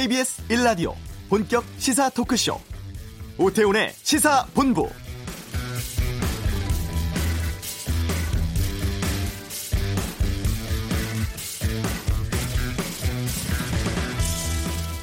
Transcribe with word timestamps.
KBS 0.00 0.48
1라디오 0.48 0.94
본격 1.28 1.62
시사 1.76 2.08
토크쇼 2.08 2.58
오태훈의 3.36 3.92
시사본부 3.92 4.88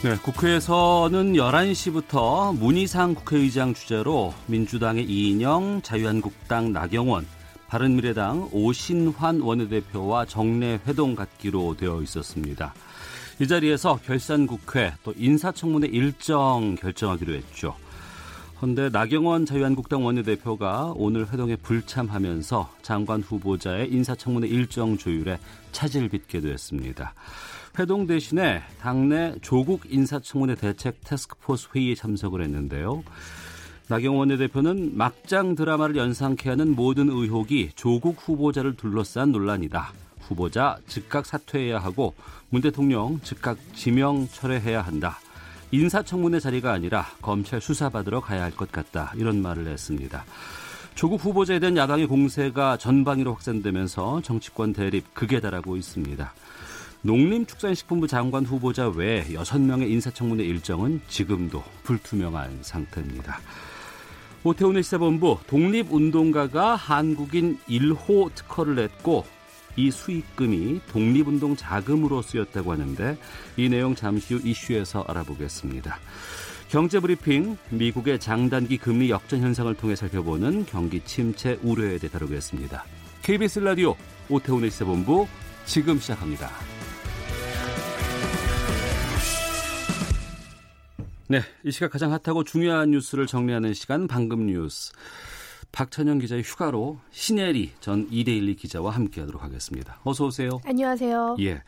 네, 0.01 0.15
국회에서는 0.23 1.33
11시부터 1.33 2.57
문희상 2.57 3.13
국회의장 3.13 3.75
주재로 3.75 4.33
민주당의 4.47 5.03
이인영, 5.03 5.83
자유한국당 5.83 6.73
나경원, 6.73 7.27
바른미래당 7.67 8.49
오신환 8.51 9.41
원내대표와 9.41 10.25
정례 10.25 10.79
회동 10.87 11.13
갖기로 11.13 11.77
되어 11.77 12.01
있었습니다. 12.01 12.73
이 13.39 13.47
자리에서 13.47 13.99
결산국회 14.03 14.93
또 15.03 15.13
인사청문회 15.15 15.89
일정 15.89 16.73
결정하기로 16.73 17.35
했죠. 17.35 17.75
그런데 18.57 18.89
나경원 18.89 19.45
자유한국당 19.45 20.03
원내대표가 20.03 20.93
오늘 20.95 21.31
회동에 21.31 21.55
불참하면서 21.55 22.73
장관 22.81 23.21
후보자의 23.21 23.91
인사청문회 23.91 24.47
일정 24.47 24.97
조율에 24.97 25.37
차질을 25.71 26.09
빚게 26.09 26.41
되었습니다. 26.41 27.13
회동 27.77 28.07
대신에 28.07 28.63
당내 28.81 29.35
조국 29.43 29.83
인사청문회 29.87 30.55
대책 30.55 31.01
테스크포스 31.03 31.69
회의에 31.75 31.93
참석을 31.93 32.41
했는데요. 32.41 33.03
나경원 33.87 34.29
원내대표는 34.29 34.97
막장 34.97 35.53
드라마를 35.53 35.95
연상케 35.95 36.49
하는 36.49 36.75
모든 36.75 37.09
의혹이 37.09 37.73
조국 37.75 38.17
후보자를 38.19 38.75
둘러싼 38.75 39.31
논란이다. 39.31 39.93
후보자 40.21 40.77
즉각 40.87 41.25
사퇴해야 41.25 41.79
하고 41.79 42.15
문 42.49 42.61
대통령 42.61 43.19
즉각 43.23 43.57
지명 43.75 44.27
철회해야 44.27 44.81
한다. 44.81 45.19
인사청문회 45.71 46.39
자리가 46.39 46.71
아니라 46.71 47.05
검찰 47.21 47.59
수사받으러 47.59 48.21
가야 48.21 48.43
할 48.43 48.51
것 48.51 48.71
같다. 48.71 49.11
이런 49.15 49.41
말을 49.41 49.67
했습니다. 49.67 50.23
조국 50.95 51.23
후보자에 51.23 51.59
대한 51.59 51.75
야당의 51.75 52.07
공세가 52.07 52.77
전방위로 52.77 53.33
확산되면서 53.33 54.21
정치권 54.21 54.73
대립 54.73 55.13
극에 55.13 55.41
달하고 55.41 55.75
있습니다. 55.75 56.33
농림축산식품부 57.01 58.07
장관 58.07 58.45
후보자 58.45 58.87
외 58.89 59.25
6명의 59.25 59.91
인사청문회 59.91 60.43
일정은 60.43 61.01
지금도 61.09 61.63
불투명한 61.83 62.59
상태입니다. 62.61 63.39
오태훈의 64.43 64.83
시사본부 64.83 65.39
독립운동가가 65.47 66.75
한국인 66.75 67.59
1호 67.67 68.33
특허를 68.33 68.75
냈고 68.75 69.25
이 69.77 69.91
수익금이 69.91 70.81
독립운동 70.91 71.55
자금으로 71.55 72.21
쓰였다고 72.21 72.73
하는데 72.73 73.17
이 73.55 73.69
내용 73.69 73.95
잠시 73.95 74.33
후 74.33 74.41
이슈에서 74.43 75.05
알아보겠습니다. 75.07 75.97
경제브리핑 76.69 77.57
미국의 77.69 78.19
장단기 78.19 78.77
금리 78.77 79.09
역전 79.09 79.39
현상을 79.39 79.73
통해 79.75 79.95
살펴보는 79.95 80.65
경기 80.65 80.99
침체 81.05 81.57
우려에 81.63 81.97
대해 81.97 82.11
다루겠습니다. 82.11 82.83
KBS 83.21 83.59
라디오 83.59 83.95
오태훈의 84.29 84.69
시사본부 84.71 85.27
지금 85.65 85.97
시작합니다. 85.97 86.49
네, 91.29 91.41
이 91.63 91.71
시각 91.71 91.91
가장 91.91 92.13
핫하고 92.13 92.43
중요한 92.45 92.91
뉴스를 92.91 93.27
정리하는 93.27 93.73
시간 93.73 94.07
방금 94.07 94.45
뉴스. 94.45 94.93
박찬영 95.71 96.19
기자의 96.19 96.43
휴가로 96.43 96.97
신혜리 97.11 97.73
전 97.79 98.07
이데일리 98.09 98.55
기자와 98.55 98.91
함께하도록 98.91 99.43
하겠습니다. 99.43 99.99
어서 100.03 100.25
오세요. 100.25 100.59
안녕하세요. 100.65 101.37
예. 101.39 101.61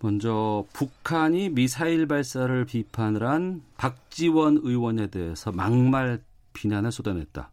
먼저 0.00 0.64
북한이 0.72 1.50
미사일 1.50 2.06
발사를 2.06 2.64
비판을 2.66 3.26
한 3.26 3.62
박지원 3.76 4.60
의원에 4.62 5.06
대해서 5.06 5.50
막말 5.50 6.22
비난을 6.52 6.92
쏟아냈다. 6.92 7.50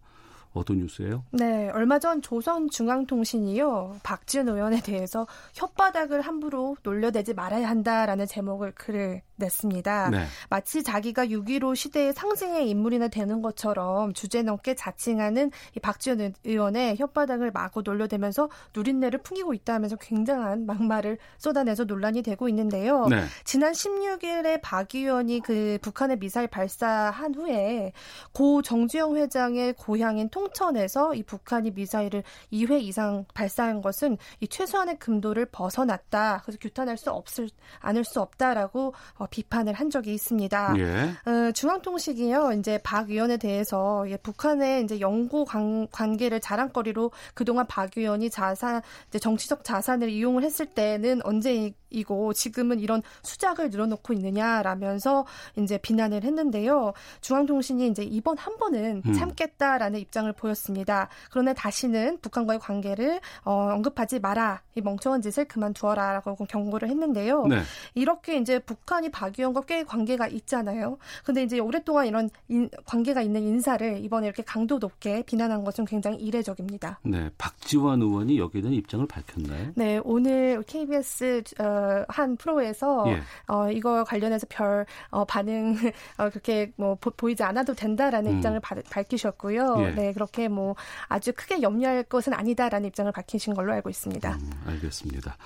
어떤 0.54 0.80
뉴스예요? 0.80 1.24
네, 1.32 1.70
얼마 1.70 1.98
전 1.98 2.22
조선중앙통신이요. 2.22 4.02
박지원 4.04 4.50
의원에 4.50 4.82
대해서 4.82 5.26
혓바닥을 5.56 6.22
함부로 6.22 6.76
놀려대지 6.84 7.34
말아야 7.34 7.70
한다라는 7.70 8.28
제목을 8.28 8.74
글을 8.74 9.22
냈습니다. 9.42 10.10
네. 10.12 10.26
마치 10.50 10.84
자기가 10.84 11.26
6.15 11.26 11.76
시대의 11.76 12.14
상징의 12.14 12.70
인물이나 12.70 13.08
되는 13.08 13.42
것처럼 13.42 14.14
주제 14.14 14.42
넘게 14.42 14.76
자칭하는 14.76 15.52
이 15.76 15.80
박지원 15.80 16.34
의원의 16.44 16.98
혓바닥을 16.98 17.54
마구 17.54 17.82
놀려대면서 17.82 18.50
누린내를 18.76 19.20
풍기고 19.24 19.54
있다 19.54 19.74
하면서 19.74 19.96
굉장한 19.96 20.66
막말을 20.66 21.18
쏟아내서 21.38 21.86
논란이 21.86 22.22
되고 22.22 22.48
있는데요. 22.50 23.08
네. 23.08 23.24
지난 23.44 23.74
16일에 23.74 24.62
박 24.62 24.94
의원이 24.94 25.42
그 25.42 25.78
북한의 25.82 26.20
미사일 26.20 26.48
발사한 26.48 27.36
후에 27.36 27.94
고 28.34 28.62
정주영 28.62 29.16
회장의 29.16 29.74
고향인 29.74 30.30
통천에서 30.30 31.16
이 31.16 31.24
북한이 31.24 31.72
미사일을 31.72 32.24
2회 32.52 32.82
이상 32.82 33.26
발사한 33.34 33.82
것은 33.82 34.18
이 34.40 34.48
최소한의 34.48 35.00
금도를 35.00 35.48
벗어났다. 35.48 36.42
그래서 36.44 36.58
규탄할 36.60 36.98
수 36.98 37.12
없을 37.12 37.50
않을 37.80 38.04
수 38.04 38.22
없다라고 38.22 38.94
어, 39.16 39.28
비판을 39.32 39.74
한 39.74 39.90
적이 39.90 40.14
있습니다. 40.14 40.76
예. 40.78 41.30
어, 41.30 41.52
중앙통신이요, 41.54 42.52
이제 42.60 42.80
박 42.84 43.10
의원에 43.10 43.38
대해서 43.38 44.06
예, 44.08 44.18
북한의 44.18 44.84
이제 44.84 45.00
연고 45.00 45.46
관, 45.46 45.88
관계를 45.90 46.40
자랑거리로 46.40 47.10
그동안 47.34 47.66
박 47.66 47.90
의원이 47.98 48.30
자산, 48.30 48.82
이제 49.08 49.18
정치적 49.18 49.64
자산을 49.64 50.10
이용을 50.10 50.44
했을 50.44 50.68
때는 50.68 51.22
언제 51.24 51.74
이고 51.92 52.34
지금은 52.34 52.80
이런 52.80 53.02
수작을 53.22 53.70
늘어놓고 53.70 54.14
있느냐라면서 54.14 55.26
이제 55.58 55.78
비난을 55.78 56.24
했는데요. 56.24 56.94
중앙통신이 57.20 57.88
이제 57.88 58.04
이번 58.04 58.38
한 58.38 58.58
번은 58.58 59.02
음. 59.06 59.14
참겠다라는 59.14 60.00
입장을 60.00 60.32
보였습니다. 60.34 61.10
그러나 61.30 61.54
다시는 61.54 62.20
북한과의 62.22 62.60
관계를 62.60 63.20
어, 63.44 63.72
언급하지 63.74 64.20
마라. 64.20 64.62
이 64.76 64.82
멍청한 64.82 65.22
짓을 65.22 65.46
그만두어라라고 65.46 66.46
경고를 66.46 66.88
했는데요. 66.90 67.48
네. 67.48 67.62
이렇게 67.94 68.38
이제 68.38 68.60
북한이 68.60 69.11
박 69.12 69.38
의원과 69.38 69.62
꽤 69.62 69.84
관계가 69.84 70.28
있잖아요. 70.28 70.98
근데 71.24 71.44
이제 71.44 71.60
오랫동안 71.60 72.08
이런 72.08 72.30
인, 72.48 72.70
관계가 72.86 73.22
있는 73.22 73.44
인사를 73.44 74.04
이번에 74.04 74.28
이렇게 74.28 74.44
강도 74.44 74.80
높게 74.80 75.24
비난한 75.24 75.64
것은 75.64 75.86
굉장히 75.86 76.18
이례적입니다. 76.18 77.00
네, 77.04 77.30
박지원 77.38 78.02
의원이 78.02 78.38
여기에 78.38 78.62
대한 78.62 78.74
입장을 78.76 79.06
밝혔나요? 79.08 79.72
네, 79.76 80.00
오늘 80.04 80.64
KBS 80.64 81.44
어, 81.60 82.06
한 82.08 82.36
프로에서 82.38 83.06
예. 83.08 83.22
어, 83.48 83.70
이거 83.72 84.04
관련해서 84.04 84.48
별 84.50 84.86
어, 85.10 85.26
반응 85.26 85.76
어, 86.18 86.30
그렇게 86.30 86.72
뭐 86.76 86.96
보, 86.96 87.30
이지 87.30 87.44
않아도 87.44 87.74
된다라는 87.74 88.32
음. 88.32 88.38
입장을 88.38 88.60
바, 88.60 88.76
밝히셨고요. 88.90 89.76
예. 89.80 89.92
네 89.92 90.14
그렇게 90.14 90.48
뭐 90.48 90.76
아주 91.08 91.32
크게 91.34 91.62
염려할 91.62 92.04
것은 92.04 92.34
아니다라는 92.34 92.88
입장을 92.88 93.12
밝히신 93.12 93.54
걸로 93.54 93.74
알고 93.74 93.90
있습니다. 93.90 94.34
음, 94.34 94.52
알겠습니다. 94.68 95.38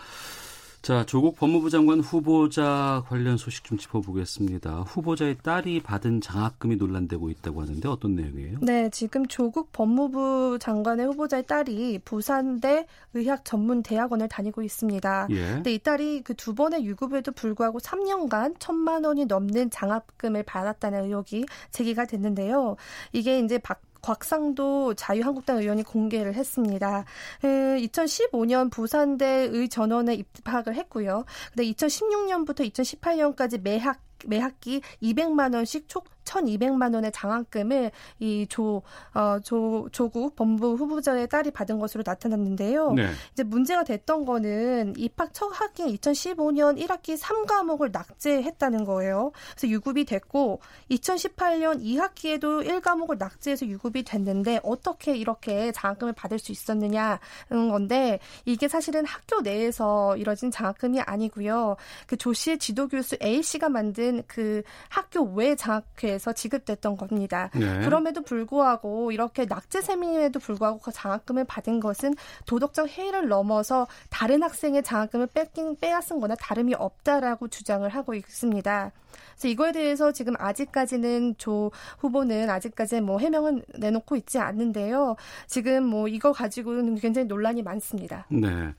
자, 0.86 1.04
조국 1.04 1.36
법무부 1.36 1.72
장관 1.72 2.00
후보자 2.00 3.02
관련 3.08 3.38
소식 3.38 3.64
좀 3.64 3.76
짚어보겠습니다. 3.76 4.82
후보자의 4.82 5.38
딸이 5.42 5.82
받은 5.82 6.22
장학금이 6.22 6.76
논란되고 6.76 7.32
있다고 7.32 7.64
하는데 7.64 7.90
어떤 7.90 8.14
내용이에요? 8.14 8.60
네, 8.62 8.92
지금 8.92 9.26
조국 9.26 9.72
법무부 9.72 10.60
장관의 10.62 11.08
후보자의 11.08 11.48
딸이 11.48 12.02
부산대 12.06 12.86
의학 13.16 13.44
전문 13.44 13.82
대학원을 13.82 14.28
다니고 14.28 14.62
있습니다. 14.62 15.28
예. 15.32 15.36
근데 15.54 15.74
이 15.74 15.80
딸이 15.80 16.22
그 16.22 16.36
두 16.36 16.54
번의 16.54 16.86
유급에도 16.86 17.32
불구하고 17.32 17.80
3년간 17.80 18.58
천만 18.60 19.04
원이 19.04 19.26
넘는 19.26 19.72
장학금을 19.72 20.44
받았다는 20.44 21.06
의혹이 21.06 21.48
제기가 21.72 22.06
됐는데요. 22.06 22.76
이게 23.14 23.40
이제 23.40 23.58
박 23.58 23.82
곽상도 24.06 24.94
자유한국당 24.94 25.58
의원이 25.58 25.82
공개를 25.82 26.36
했습니다. 26.36 27.06
2015년 27.42 28.72
부산대 28.72 29.50
의 29.52 29.68
전원에 29.68 30.14
입학을 30.14 30.76
했고요. 30.76 31.26
근데 31.52 31.72
2016년부터 31.72 32.72
2018년까지 32.72 33.60
매학 33.62 34.00
매학기 34.28 34.82
200만 35.02 35.56
원씩 35.56 35.88
촉 35.88 36.06
1,200만 36.26 36.94
원의 36.94 37.12
장학금을 37.12 37.92
이 38.20 38.46
조, 38.50 38.82
어, 39.14 39.40
조, 39.44 39.88
조국 39.92 40.36
법무부 40.36 40.76
후보자의 40.76 41.28
딸이 41.30 41.52
받은 41.52 41.80
것으로 41.80 42.04
나타났는데요. 42.06 42.94
네. 42.94 43.12
이제 43.32 43.44
문제가 43.44 43.84
됐던 43.84 44.26
거는 44.26 44.96
입학 44.98 45.34
첫 45.34 45.48
학기인 45.54 45.96
2015년 45.96 46.78
1학기 46.86 47.18
3과목을 47.18 47.92
낙제했다는 47.92 48.84
거예요. 48.84 49.32
그래서 49.52 49.68
유급이 49.70 50.06
됐고 50.06 50.60
2018년 50.92 51.82
2학기에도 51.82 52.66
1과목을 52.68 53.18
낙제해서 53.18 53.68
유급이 53.68 54.04
됐는데 54.04 54.60
어떻게 54.64 55.16
이렇게 55.16 55.72
장학금을 55.72 56.14
받을 56.14 56.40
수 56.40 56.52
있었느냐는 56.52 57.20
건데 57.50 58.20
이게 58.44 58.68
사실은 58.68 59.06
학교 59.06 59.42
내에서 59.42 60.18
이뤄진 60.18 60.52
장학금이 60.52 61.00
아니고요. 61.02 61.78
그 62.08 62.16
조 62.26 62.34
씨의 62.34 62.58
지도 62.58 62.88
교수 62.88 63.16
A 63.22 63.44
씨가 63.44 63.70
만든 63.70 64.24
그 64.26 64.64
학교 64.90 65.22
외 65.22 65.56
장학회 65.56 66.15
대해서 66.16 66.34
지급됐던 66.34 66.98
겁니다. 66.98 67.50
네. 67.54 67.82
그럼에도 67.84 68.22
불구하고 68.22 69.12
이렇게 69.12 69.46
낙제 69.46 69.82
셈임에도 69.82 70.40
불구하고 70.40 70.80
그 70.80 70.92
장학금을 70.92 71.46
받은 71.46 71.80
것은 71.80 72.16
도덕적 72.46 72.98
해이를 72.98 73.28
넘어서 73.28 73.88
다른 74.10 74.42
학생의 74.42 74.84
장학금을 74.84 75.28
뺏긴 75.28 75.76
빼앗은 75.80 76.20
거나 76.20 76.36
다름이 76.36 76.74
없다라고 76.76 77.50
주장을 77.50 77.88
하고 77.88 78.14
있습니다. 78.14 78.92
그래서 79.34 79.48
이거에 79.48 79.72
대해서 79.72 80.12
지금 80.12 80.34
아직까지는 80.38 81.36
조 81.38 81.72
후보는 82.00 82.50
아직까지 82.50 83.02
뭐 83.02 83.20
해명은 83.20 83.64
내놓고 83.78 84.16
있지 84.16 84.40
않는데요. 84.40 85.16
지금 85.48 85.84
뭐 85.84 86.08
이거 86.08 86.32
가지고는 86.32 86.96
굉장히 86.96 87.28
논란이 87.28 87.62
많습니다. 87.64 88.26
네. 88.30 88.74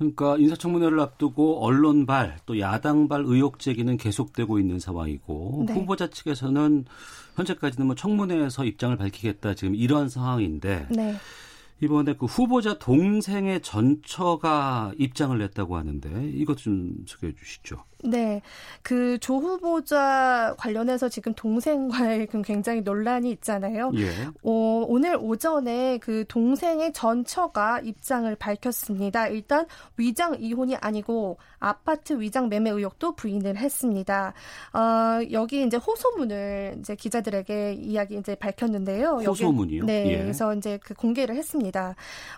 그러니까 0.00 0.38
인사청문회를 0.38 0.98
앞두고 0.98 1.62
언론발 1.62 2.38
또 2.46 2.58
야당발 2.58 3.22
의혹 3.26 3.58
제기는 3.58 3.98
계속되고 3.98 4.58
있는 4.58 4.78
상황이고 4.78 5.64
네. 5.66 5.74
후보자 5.74 6.08
측에서는 6.08 6.86
현재까지는 7.36 7.86
뭐 7.86 7.94
청문회에서 7.94 8.64
입장을 8.64 8.96
밝히겠다 8.96 9.54
지금 9.54 9.74
이러한 9.74 10.08
상황인데 10.08 10.86
네. 10.88 11.16
이번에 11.80 12.14
그 12.14 12.26
후보자 12.26 12.78
동생의 12.78 13.62
전처가 13.62 14.92
입장을 14.98 15.36
냈다고 15.38 15.76
하는데 15.76 16.30
이것 16.34 16.58
좀 16.58 16.94
소개해 17.06 17.34
주시죠. 17.34 17.84
네. 18.02 18.40
그 18.82 19.18
조 19.20 19.36
후보자 19.36 20.54
관련해서 20.58 21.08
지금 21.08 21.34
동생과의 21.34 22.26
그 22.28 22.42
굉장히 22.42 22.80
논란이 22.80 23.30
있잖아요. 23.32 23.92
예. 23.96 24.10
어, 24.42 24.84
오늘 24.88 25.16
오전에 25.20 25.98
그 25.98 26.24
동생의 26.26 26.92
전처가 26.92 27.80
입장을 27.80 28.34
밝혔습니다. 28.36 29.28
일단 29.28 29.66
위장 29.96 30.36
이혼이 30.40 30.76
아니고 30.76 31.38
아파트 31.58 32.18
위장 32.18 32.48
매매 32.48 32.70
의혹도 32.70 33.14
부인을 33.14 33.56
했습니다. 33.56 34.32
어, 34.72 34.80
여기 35.30 35.64
이제 35.64 35.76
호소문을 35.76 36.78
이제 36.80 36.94
기자들에게 36.96 37.74
이야기 37.74 38.16
이제 38.16 38.34
밝혔는데요. 38.34 39.20
호소문이요? 39.26 39.84
네. 39.84 40.06
예. 40.12 40.18
그래서 40.18 40.54
이제 40.54 40.78
그 40.82 40.94
공개를 40.94 41.36
했습니다. 41.36 41.69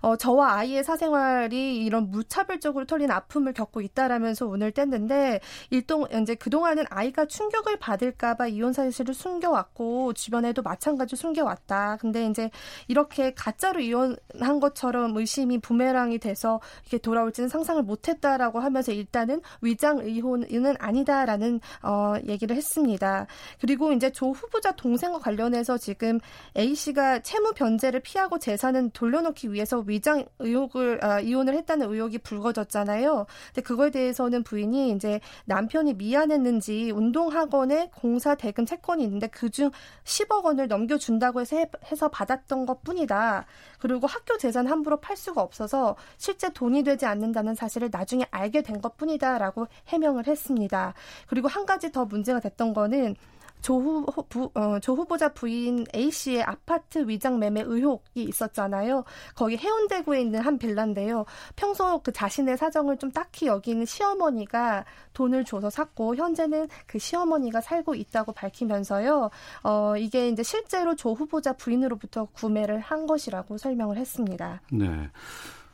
어, 0.01 0.17
저와 0.17 0.55
아이의 0.59 0.85
사생활이 0.85 1.77
이런 1.85 2.11
무차별적으로 2.11 2.85
털린 2.85 3.11
아픔을 3.11 3.53
겪고 3.53 3.81
있다라면서 3.81 4.47
오늘 4.47 4.73
뗐는데 4.73 5.41
일동 5.71 6.07
이제 6.23 6.35
그동안은 6.35 6.85
아이가 6.91 7.25
충격을 7.27 7.79
받을까봐 7.79 8.49
이혼 8.49 8.73
사실을 8.73 9.15
숨겨왔고 9.15 10.13
주변에도 10.13 10.63
마찬가지로 10.63 11.17
숨겨왔다. 11.17 11.97
근데 12.01 12.27
이제 12.27 12.51
이렇게 12.89 13.33
가짜로 13.35 13.81
이혼한 13.81 14.61
것처럼 14.61 15.17
의심이 15.17 15.59
부메랑이 15.59 16.19
돼서 16.19 16.61
이렇게 16.83 16.99
돌아올지는 16.99 17.49
상상을 17.49 17.83
못했다라고 17.83 18.61
하면서 18.61 18.93
일단은 18.93 19.41
위장 19.61 20.07
이혼은 20.07 20.75
아니다라는 20.79 21.61
어, 21.83 22.15
얘기를 22.27 22.55
했습니다. 22.57 23.27
그리고 23.61 23.93
이제 23.93 24.11
조 24.11 24.31
후보자 24.31 24.73
동생과 24.73 25.19
관련해서 25.19 25.79
지금 25.79 26.21
A 26.57 26.75
씨가 26.75 27.21
채무 27.21 27.53
변제를 27.55 28.01
피하고 28.01 28.39
재산은 28.39 28.91
돌려 28.91 29.22
놓기 29.23 29.53
위해서 29.53 29.79
위장 29.87 30.27
의혹을 30.39 31.03
아, 31.05 31.21
이혼을 31.21 31.55
했다는 31.55 31.91
의혹이 31.91 32.19
불거졌잖아요. 32.19 33.27
근데 33.47 33.63
그거에 33.63 33.91
대해서는 33.91 34.43
부인이 34.43 34.91
이제 34.91 35.21
남편이 35.47 35.95
미안했는지 35.95 36.91
운동학원에 36.91 37.91
공사 37.95 38.35
대금 38.35 38.67
채권이 38.67 39.03
있는데 39.05 39.29
그중 39.29 39.71
10억 40.05 40.45
원을 40.45 40.69
넘겨준다고 40.69 41.41
해서, 41.41 41.57
해, 41.57 41.71
서 41.97 42.09
받았던 42.09 42.67
것 42.67 42.83
뿐이다. 42.83 43.47
그리고 43.79 44.07
학교 44.07 44.37
재산 44.37 44.67
함부로 44.67 44.99
팔 45.01 45.17
수가 45.17 45.41
없어서 45.41 45.97
실제 46.19 46.53
돈이 46.53 46.83
되지 46.85 47.07
않는다는 47.07 47.55
사실을 47.55 47.89
나중에 47.91 48.27
알게 48.31 48.63
된 48.63 48.83
것 48.83 48.97
뿐이다라고 48.97 49.69
해명을 49.89 50.27
했습니다. 50.27 50.93
그리고 51.27 51.49
한 51.49 51.65
가지 51.65 51.91
더 51.93 52.05
문제가 52.05 52.41
됐던 52.41 52.75
거는 52.75 53.17
조, 53.63 53.81
후, 53.81 54.05
부, 54.29 54.51
어, 54.55 54.79
조 54.81 54.95
후보자 54.95 55.33
부인 55.33 55.85
A 55.95 56.11
씨의 56.11 56.43
아파트 56.43 57.07
위장 57.09 57.39
매매 57.39 57.63
의혹이 57.63 58.25
있었잖아요. 58.25 59.05
거기 59.35 59.57
해운대구에 59.57 60.21
있는 60.21 60.41
한 60.41 60.59
빌라인데요. 60.59 61.25
평소 61.57 62.01
그 62.03 62.13
자신의 62.13 62.57
사정을 62.57 62.99
좀 62.99 63.11
딱히 63.11 63.47
여기는 63.47 63.87
시어머니가 63.87 64.85
돈을 65.15 65.45
줘서 65.45 65.71
샀고 65.71 66.17
현재는 66.17 66.69
그 66.87 66.99
시어머니가 66.99 67.61
살고 67.61 67.95
있다고 67.95 68.33
밝히면서요. 68.33 69.31
어, 69.63 69.97
이게 69.97 70.29
이제 70.29 70.43
실제로 70.43 70.95
조 70.97 71.13
후보자 71.13 71.53
부인으로부터 71.53 72.27
구매를 72.27 72.81
한 72.81 73.07
것이라고 73.07 73.59
설명을 73.59 73.97
했습니다. 73.97 74.61
네. 74.73 75.11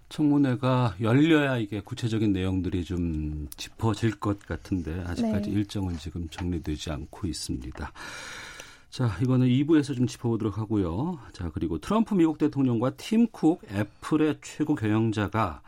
청문회가 0.08 0.96
열려야 1.00 1.58
이게 1.58 1.80
구체적인 1.80 2.32
내용들이 2.32 2.84
좀 2.84 3.48
짚어질 3.56 4.18
것 4.18 4.40
같은데 4.40 5.04
아직까지 5.06 5.50
네. 5.50 5.56
일정은 5.56 5.98
지금 5.98 6.28
정리되지 6.28 6.90
않고 6.90 7.26
있습니다. 7.26 7.92
자, 8.90 9.16
이거는 9.22 9.46
2부에서 9.48 9.94
좀 9.94 10.06
짚어보도록 10.06 10.58
하고요. 10.58 11.18
자, 11.32 11.50
그리고 11.52 11.78
트럼프 11.78 12.14
미국 12.14 12.38
대통령과 12.38 12.90
팀쿡 12.96 13.60
애플의 13.70 14.38
최고 14.42 14.74
경영자가 14.74 15.60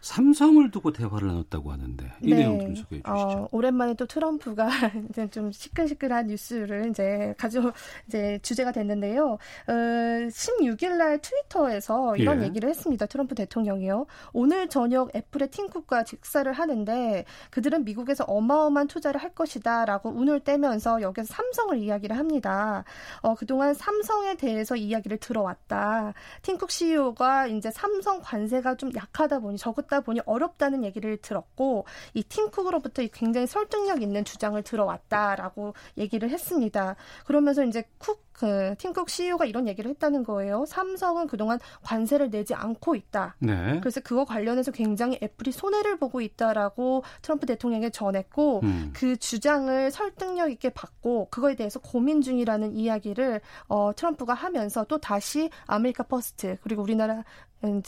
삼성을 0.00 0.70
두고 0.70 0.92
대화를 0.92 1.28
나눴다고 1.28 1.72
하는데 1.72 2.12
이 2.22 2.30
네. 2.30 2.36
내용 2.36 2.60
좀 2.60 2.74
소개해 2.76 3.02
주시죠. 3.02 3.12
어, 3.12 3.48
오랜만에 3.50 3.94
또 3.94 4.06
트럼프가 4.06 4.68
이제 5.10 5.28
좀 5.28 5.50
시끌시끌한 5.50 6.28
뉴스를 6.28 6.90
이제 6.90 7.34
가져 7.36 7.72
이제 8.06 8.38
주제가 8.42 8.72
됐는데요. 8.72 9.38
어, 9.66 9.72
16일 9.72 10.96
날 10.96 11.18
트위터에서 11.20 12.16
이런 12.16 12.42
예. 12.42 12.46
얘기를 12.46 12.68
했습니다. 12.68 13.06
트럼프 13.06 13.34
대통령이요. 13.34 14.06
오늘 14.32 14.68
저녁 14.68 15.14
애플의 15.16 15.50
팀쿡과 15.50 16.04
직사를 16.04 16.50
하는데 16.52 17.24
그들은 17.50 17.84
미국에서 17.84 18.24
어마어마한 18.24 18.86
투자를 18.86 19.20
할 19.20 19.34
것이다라고 19.34 20.10
운을 20.10 20.40
떼면서 20.40 21.02
여기서 21.02 21.26
삼성을 21.34 21.76
이야기를 21.78 22.16
합니다. 22.16 22.84
어, 23.22 23.34
그동안 23.34 23.74
삼성에 23.74 24.36
대해서 24.36 24.76
이야기를 24.76 25.18
들어왔다. 25.18 26.14
팀쿡 26.42 26.70
CEO가 26.70 27.48
이제 27.48 27.70
삼성 27.72 28.20
관세가 28.22 28.76
좀 28.76 28.90
약하다 28.94 29.40
보니 29.40 29.58
적었 29.58 29.87
그러다 29.88 30.00
보니 30.00 30.20
어렵다는 30.26 30.84
얘기를 30.84 31.16
들었고 31.16 31.86
이 32.14 32.22
팀쿡으로부터 32.22 33.02
굉장히 33.12 33.46
설득력 33.46 34.02
있는 34.02 34.24
주장을 34.24 34.60
들어왔다라고 34.62 35.74
얘기를 35.96 36.30
했습니다. 36.30 36.94
그러면서 37.24 37.64
이제 37.64 37.82
쿡 37.98 38.27
그 38.38 38.76
팀쿡 38.78 39.10
CEO가 39.10 39.46
이런 39.46 39.66
얘기를 39.66 39.90
했다는 39.90 40.22
거예요. 40.22 40.64
삼성은 40.66 41.26
그동안 41.26 41.58
관세를 41.82 42.30
내지 42.30 42.54
않고 42.54 42.94
있다. 42.94 43.34
네. 43.40 43.80
그래서 43.80 44.00
그거 44.00 44.24
관련해서 44.24 44.70
굉장히 44.70 45.18
애플이 45.20 45.50
손해를 45.50 45.98
보고 45.98 46.20
있다라고 46.20 47.02
트럼프 47.20 47.46
대통령에게 47.46 47.90
전했고 47.90 48.60
음. 48.62 48.90
그 48.94 49.16
주장을 49.16 49.90
설득력 49.90 50.52
있게 50.52 50.70
받고 50.70 51.28
그거에 51.30 51.56
대해서 51.56 51.80
고민 51.80 52.22
중이라는 52.22 52.74
이야기를 52.74 53.40
어, 53.66 53.90
트럼프가 53.96 54.34
하면서 54.34 54.84
또 54.84 54.98
다시 54.98 55.50
America 55.66 56.04
First 56.04 56.58
그리고 56.62 56.82
우리나라 56.82 57.24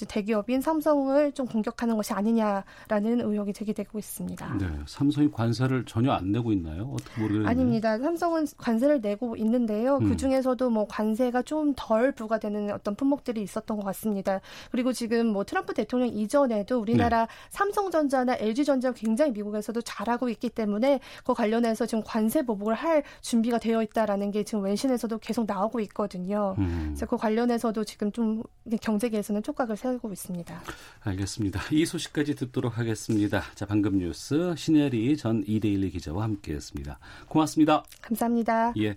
대기업인 0.09 0.61
삼성을 0.61 1.33
좀 1.33 1.47
공격하는 1.47 1.97
것이 1.97 2.13
아니냐라는 2.13 3.21
의혹이 3.21 3.53
제기되고 3.53 3.99
있습니다. 3.99 4.55
네, 4.59 4.67
삼성이 4.87 5.31
관세를 5.31 5.85
전혀 5.85 6.11
안 6.11 6.33
내고 6.33 6.53
있나요? 6.53 6.91
어떻게 6.93 7.21
모르겠네요. 7.21 7.49
아닙니다. 7.49 7.97
삼성은 7.99 8.47
관세를 8.57 9.01
내고 9.01 9.37
있는데요. 9.37 9.99
음. 9.99 10.09
그 10.09 10.17
중에 10.17 10.40
중에서도 10.41 10.71
뭐 10.71 10.87
관세가 10.89 11.43
좀 11.43 11.75
덜 11.77 12.13
부과되는 12.13 12.73
어떤 12.73 12.95
품목들이 12.95 13.43
있었던 13.43 13.77
것 13.77 13.85
같습니다. 13.87 14.41
그리고 14.71 14.93
지금 14.93 15.29
뭐 15.29 15.45
트럼프 15.45 15.73
대통령 15.73 16.09
이전에도 16.09 16.79
우리나라 16.81 17.27
네. 17.27 17.33
삼성전자나 17.51 18.37
LG전자 18.39 18.93
굉장히 18.93 19.33
미국에서도 19.33 19.81
잘하고 19.83 20.29
있기 20.31 20.51
때문에 20.51 21.01
그 21.25 21.35
관련해서 21.35 21.87
지금 21.87 22.03
관세 22.05 22.43
보복을 22.43 22.75
할 22.75 23.03
준비가 23.21 23.59
되어 23.59 23.83
있다라는 23.83 24.31
게 24.31 24.45
지금 24.45 24.65
외신에서도 24.65 25.19
계속 25.19 25.47
나오고 25.47 25.81
있거든요. 25.81 26.55
음. 26.59 26.89
그래서 26.89 27.07
그 27.07 27.17
관련해서도 27.17 27.85
지금 27.85 28.13
좀 28.13 28.43
경제계에서는 28.81 29.43
촉각을 29.43 29.77
세우고 29.77 30.13
있습니다. 30.13 30.61
알겠습니다. 31.01 31.61
이 31.71 31.87
소식까지 31.87 32.35
듣도록 32.35 32.79
하겠습니다. 32.79 33.43
자, 33.55 33.67
방금 33.67 33.99
뉴스 33.99 34.55
신혜리 34.57 35.17
전 35.17 35.43
이데일리 35.47 35.91
기자와 35.91 36.25
함께했습니다. 36.25 36.99
고맙습니다. 37.29 37.85
감사합니다. 38.03 38.73
예. 38.79 38.97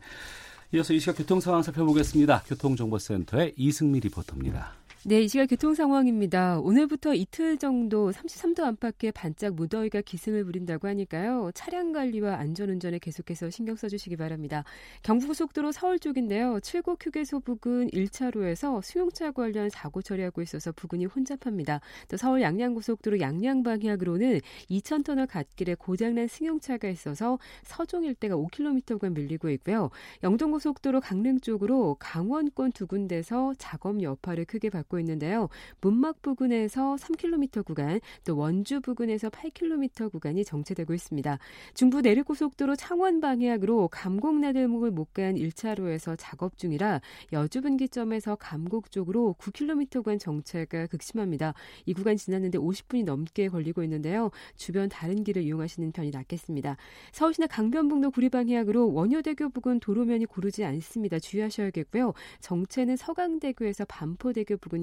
이어서 0.74 0.92
이 0.94 1.00
시각 1.00 1.18
교통 1.18 1.40
상황 1.40 1.62
살펴보겠습니다. 1.62 2.44
교통정보센터의 2.48 3.54
이승미 3.56 4.00
리포터입니다. 4.00 4.72
네, 5.06 5.22
이 5.22 5.28
시각 5.28 5.48
교통 5.48 5.74
상황입니다. 5.74 6.62
오늘부터 6.62 7.14
이틀 7.14 7.58
정도 7.58 8.14
33도 8.14 8.62
안팎의 8.62 9.12
반짝 9.12 9.54
무더위가 9.54 10.00
기승을 10.00 10.46
부린다고 10.46 10.88
하니까요. 10.88 11.52
차량 11.54 11.92
관리와 11.92 12.36
안전운전에 12.38 13.00
계속해서 13.00 13.50
신경 13.50 13.76
써주시기 13.76 14.16
바랍니다. 14.16 14.64
경부고속도로 15.02 15.74
서울 15.74 16.00
쪽인데요. 16.00 16.62
칠곡 16.62 17.06
휴게소 17.06 17.42
부근 17.42 17.90
1차로에서 17.90 18.82
수용차 18.82 19.32
관련 19.32 19.70
사고 19.70 20.02
처리하고 20.02 20.42
있어서 20.42 20.72
부근이 20.72 21.04
혼잡합니다. 21.08 21.82
또 22.08 22.16
서울 22.16 22.42
양양고속도로 22.42 23.20
양양 23.20 23.64
방향으로는 23.64 24.40
2천터널 24.70 25.28
갓길에 25.28 25.76
고장난 25.76 26.28
승용차가 26.28 26.88
있어서 26.88 27.40
서종 27.64 28.06
일대가 28.06 28.38
5km간 28.38 29.12
밀리고 29.12 29.50
있고요. 29.50 29.90
영동고속도로 30.24 31.02
강릉 31.02 31.42
쪽으로 31.42 31.98
강원권 32.00 32.72
두 32.72 32.88
군데서 32.88 33.54
작업 33.58 34.02
여파를 34.02 34.46
크게 34.46 34.70
받고 34.70 34.93
받고 34.94 35.00
있는데요. 35.00 35.50
문막 35.82 36.22
부근에서 36.22 36.96
3km 36.96 37.66
구간, 37.66 38.00
또 38.24 38.38
원주 38.38 38.82
부근에서 38.82 39.30
8km 39.30 40.12
구간이 40.12 40.46
정체되고 40.46 40.94
있습니다. 40.94 41.40
중부 41.74 42.02
내륙고속도로 42.02 42.76
창원 42.76 43.20
방향으로 43.20 43.88
감곡나들목을 43.90 44.92
못 44.92 45.14
간 45.14 45.36
1차로에서 45.36 46.16
작업 46.18 46.58
중이라 46.58 47.00
여주 47.34 47.62
분기점에서 47.62 48.36
감곡 48.36 48.90
쪽으로 48.90 49.36
9km 49.38 49.92
구간 49.92 50.18
정체가 50.18 50.88
극심합니다. 50.88 51.54
이 51.86 51.94
구간 51.94 52.18
지났는데 52.18 52.58
50분이 52.58 53.04
넘게 53.04 53.50
걸리고 53.50 53.84
있는데요. 53.84 54.32
주변 54.56 54.90
다른 54.90 55.24
길을 55.24 55.44
이용하시는 55.44 55.92
편이 55.92 56.10
낫겠습니다. 56.10 56.78
서울시내 57.12 57.46
강변북로 57.46 58.10
구리방향으로 58.10 58.92
원효대교 58.92 59.50
부근 59.50 59.80
도로면이 59.80 60.26
고르지 60.26 60.64
않습니다. 60.66 61.20
주의하셔야겠고요. 61.20 62.14
정체는 62.40 62.96
서강대교에서 62.96 63.86
반포대교 63.86 64.58
부근 64.58 64.83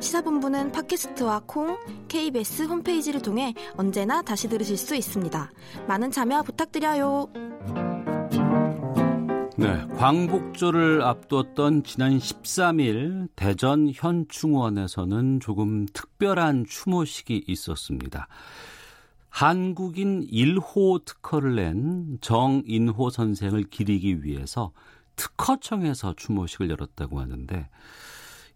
시사본부는 0.00 0.72
팟캐스트와 0.72 1.42
콩, 1.46 1.78
KBS 2.08 2.64
홈페이지를 2.64 3.22
통해 3.22 3.54
언제나 3.76 4.22
다시 4.22 4.48
들으실 4.48 4.76
수 4.76 4.94
있습니다. 4.94 5.50
많은 5.86 6.10
참여 6.10 6.42
부탁드려요. 6.42 7.28
네, 9.56 9.86
광복절을 9.96 11.02
앞두었던 11.02 11.84
지난 11.84 12.18
13일 12.18 13.28
대전 13.36 13.90
현충원에서는 13.94 15.40
조금 15.40 15.86
특별한 15.92 16.66
추모식이 16.66 17.44
있었습니다. 17.46 18.26
한국인 19.30 20.26
1호 20.26 21.04
특허를 21.04 21.56
낸 21.56 22.18
정인호 22.20 23.10
선생을 23.10 23.64
기리기 23.64 24.24
위해서 24.24 24.72
특허청에서 25.16 26.14
추모식을 26.16 26.70
열었다고 26.70 27.20
하는데 27.20 27.68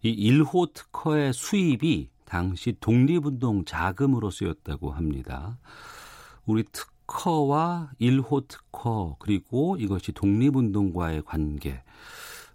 이 0.01 0.31
1호 0.31 0.73
특허의 0.73 1.33
수입이 1.33 2.09
당시 2.25 2.75
독립운동 2.79 3.65
자금으로 3.65 4.29
쓰였다고 4.29 4.91
합니다. 4.91 5.57
우리 6.45 6.63
특허와 6.63 7.91
1호 7.99 8.47
특허 8.47 9.15
그리고 9.19 9.75
이것이 9.77 10.11
독립운동과의 10.11 11.23
관계 11.23 11.83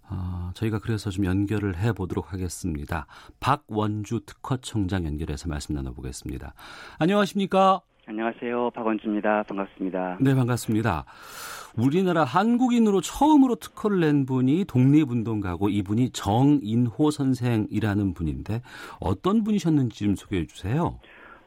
어, 0.09 0.51
저희가 0.53 0.79
그래서 0.79 1.09
좀 1.09 1.25
연결을 1.25 1.77
해 1.77 1.91
보도록 1.91 2.31
하겠습니다. 2.31 3.07
박원주 3.39 4.21
특허청장 4.25 5.05
연결해서 5.05 5.47
말씀 5.47 5.75
나눠보겠습니다. 5.75 6.53
안녕하십니까? 6.99 7.81
안녕하세요. 8.07 8.69
박원주입니다. 8.71 9.43
반갑습니다. 9.43 10.17
네, 10.21 10.35
반갑습니다. 10.35 11.05
우리나라 11.75 12.23
한국인으로 12.23 13.01
처음으로 13.01 13.55
특허를 13.55 13.99
낸 13.99 14.25
분이 14.27 14.65
독립운동가고 14.65 15.69
이분이 15.69 16.11
정인호 16.11 17.09
선생이라는 17.09 18.13
분인데 18.13 18.61
어떤 19.01 19.43
분이셨는지 19.43 20.05
좀 20.05 20.15
소개해 20.15 20.45
주세요. 20.45 20.99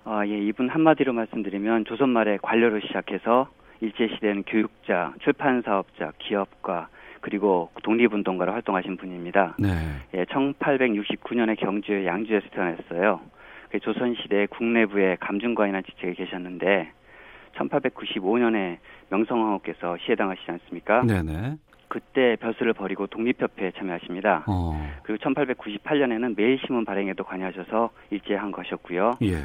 아, 0.04 0.26
예, 0.26 0.36
이분 0.38 0.68
한마디로 0.68 1.12
말씀드리면 1.12 1.84
조선 1.84 2.10
말에 2.10 2.38
관료로 2.42 2.80
시작해서 2.80 3.48
일제시대는 3.80 4.42
교육자, 4.44 5.14
출판사업자, 5.22 6.12
기업가, 6.18 6.88
그리고 7.20 7.70
독립운동가로 7.84 8.52
활동하신 8.52 8.96
분입니다. 8.96 9.56
네. 9.60 9.68
예, 10.14 10.24
1869년에 10.24 11.58
경주의 11.60 12.04
양주에서 12.04 12.48
태어났어요. 12.50 13.20
그 13.70 13.80
조선시대 13.80 14.46
국내부의 14.46 15.18
감중관이라는 15.18 15.84
직책에 15.84 16.14
계셨는데 16.14 16.92
1895년에 17.56 18.78
명성황후께서 19.10 19.96
시해당하시지 19.98 20.50
않습니까? 20.50 21.02
네네. 21.02 21.56
그때 21.88 22.36
벼슬을 22.36 22.74
버리고 22.74 23.06
독립협회에 23.06 23.72
참여하십니다. 23.72 24.44
어. 24.46 24.72
그리고 25.02 25.22
1898년에는 25.24 26.36
매일신문 26.36 26.84
발행에도 26.84 27.24
관여하셔서 27.24 27.90
일제한 28.10 28.52
것이었고요. 28.52 29.16
예. 29.22 29.36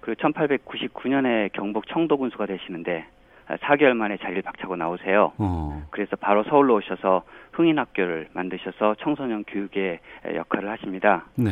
그리고 0.00 0.28
1899년에 0.28 1.50
경북 1.52 1.86
청도군수가 1.88 2.46
되시는데 2.46 3.06
4개월 3.48 3.94
만에 3.94 4.18
자리를 4.18 4.42
박차고 4.42 4.76
나오세요. 4.76 5.32
어. 5.38 5.82
그래서 5.90 6.16
바로 6.16 6.44
서울로 6.44 6.76
오셔서 6.76 7.22
흥인학교를 7.52 8.28
만드셔서 8.34 8.96
청소년 9.00 9.44
교육의 9.44 10.00
역할을 10.34 10.70
하십니다. 10.70 11.24
네. 11.36 11.50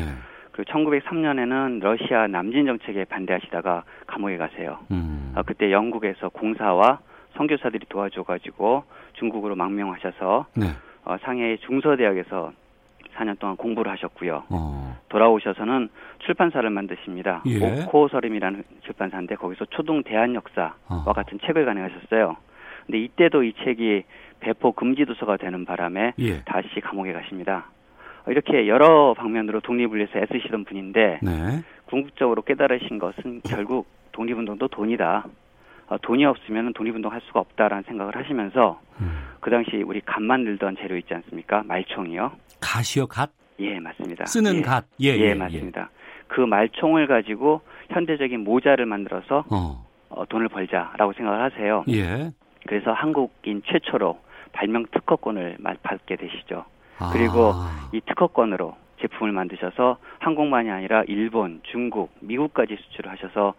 그리고 0.56 0.72
1903년에는 0.72 1.82
러시아 1.82 2.26
남진 2.26 2.64
정책에 2.64 3.04
반대하시다가 3.04 3.84
감옥에 4.06 4.38
가세요. 4.38 4.78
음. 4.90 5.34
어, 5.36 5.42
그때 5.44 5.70
영국에서 5.70 6.30
공사와 6.30 7.00
선교사들이 7.36 7.86
도와줘가지고 7.90 8.84
중국으로 9.12 9.54
망명하셔서 9.54 10.46
네. 10.56 10.66
어, 11.04 11.16
상해 11.20 11.58
중서대학에서 11.58 12.52
4년 13.16 13.38
동안 13.38 13.56
공부를 13.56 13.92
하셨고요. 13.92 14.44
어. 14.48 14.96
돌아오셔서는 15.08 15.90
출판사를 16.20 16.68
만드십니다. 16.68 17.42
예. 17.46 17.82
오코서림이라는 17.84 18.62
출판사인데 18.84 19.36
거기서 19.36 19.66
초등 19.66 20.02
대한 20.02 20.34
역사와 20.34 20.75
어. 20.88 21.12
같은 21.12 21.38
책을 21.46 21.64
간행하셨어요. 21.66 22.36
근데 22.86 22.98
이때도 22.98 23.42
이 23.42 23.52
책이 23.64 24.04
배포 24.40 24.72
금지 24.72 25.04
도서가 25.04 25.36
되는 25.36 25.64
바람에 25.64 26.14
예. 26.18 26.42
다시 26.44 26.80
감옥에 26.80 27.12
가십니다. 27.12 27.66
이렇게 28.28 28.68
여러 28.68 29.14
방면으로 29.14 29.61
독립을 29.61 29.97
위해서 29.99 30.18
애쓰시던 30.18 30.64
분인데 30.64 31.21
네. 31.23 31.62
궁극적으로 31.87 32.42
깨달으신 32.42 32.99
것은 32.99 33.42
결국 33.49 33.87
독립운동도 34.12 34.68
돈이다. 34.68 35.26
어, 35.88 35.99
돈이 35.99 36.25
없으면 36.25 36.73
독립운동 36.73 37.12
할 37.12 37.21
수가 37.26 37.40
없다라는 37.40 37.85
생각을 37.85 38.16
하시면서 38.16 38.80
음. 39.00 39.26
그 39.40 39.50
당시 39.50 39.83
우리 39.87 40.00
갓 40.00 40.21
만들던 40.21 40.76
재료 40.78 40.97
있지 40.97 41.14
않습니까? 41.14 41.62
말총이요. 41.64 42.33
갓이요, 42.61 43.06
갓? 43.06 43.30
예, 43.61 43.78
맞습니다. 43.78 44.26
쓰는 44.26 44.56
예. 44.56 44.62
갓. 44.62 44.87
예, 45.00 45.09
예, 45.11 45.21
예 45.21 45.35
맞습니다. 45.35 45.83
예. 45.83 45.97
그 46.26 46.40
말총을 46.40 47.06
가지고 47.06 47.61
현대적인 47.90 48.42
모자를 48.42 48.87
만들어서 48.87 49.45
어. 49.50 49.87
어, 50.09 50.25
돈을 50.26 50.49
벌자라고 50.49 51.12
생각을 51.12 51.40
하세요. 51.42 51.85
예. 51.88 52.33
그래서 52.66 52.92
한국인 52.92 53.62
최초로 53.64 54.18
발명 54.52 54.87
특허권을 54.90 55.59
받게 55.83 56.16
되시죠. 56.16 56.64
그리고 57.12 57.52
아. 57.54 57.88
이 57.92 58.00
특허권으로 58.00 58.76
제품을 59.00 59.32
만드셔서 59.32 59.98
한국만이 60.18 60.70
아니라 60.70 61.02
일본, 61.06 61.60
중국, 61.70 62.10
미국까지 62.20 62.76
수출을 62.76 63.10
하셔서 63.10 63.54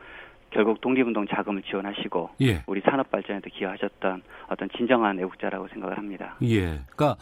결국 0.50 0.82
독립운동 0.82 1.28
자금을 1.28 1.62
지원하시고 1.64 2.30
예. 2.42 2.64
우리 2.68 2.82
산업 2.82 3.12
발전에도 3.12 3.50
기여하셨던 3.50 4.24
어떤 4.50 4.70
진정한 4.76 5.20
애국자라고 5.20 5.68
생각을 5.68 5.98
합니다. 5.98 6.36
예. 6.42 6.80
그러니까 6.90 7.18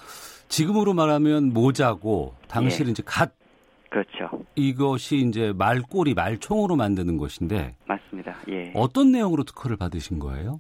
지금으로 0.47 0.93
말하면 0.93 1.51
모자고 1.51 2.35
당시는 2.47 2.89
예. 2.89 2.91
이제 2.91 3.03
갓 3.05 3.31
그렇죠. 3.89 4.43
이것이 4.55 5.17
이제 5.17 5.53
말꼬리 5.57 6.13
말총으로 6.13 6.75
만드는 6.75 7.17
것인데 7.17 7.75
맞습니다. 7.85 8.35
예. 8.49 8.71
어떤 8.75 9.11
내용으로 9.11 9.43
특허를 9.43 9.77
받으신 9.77 10.19
거예요? 10.19 10.59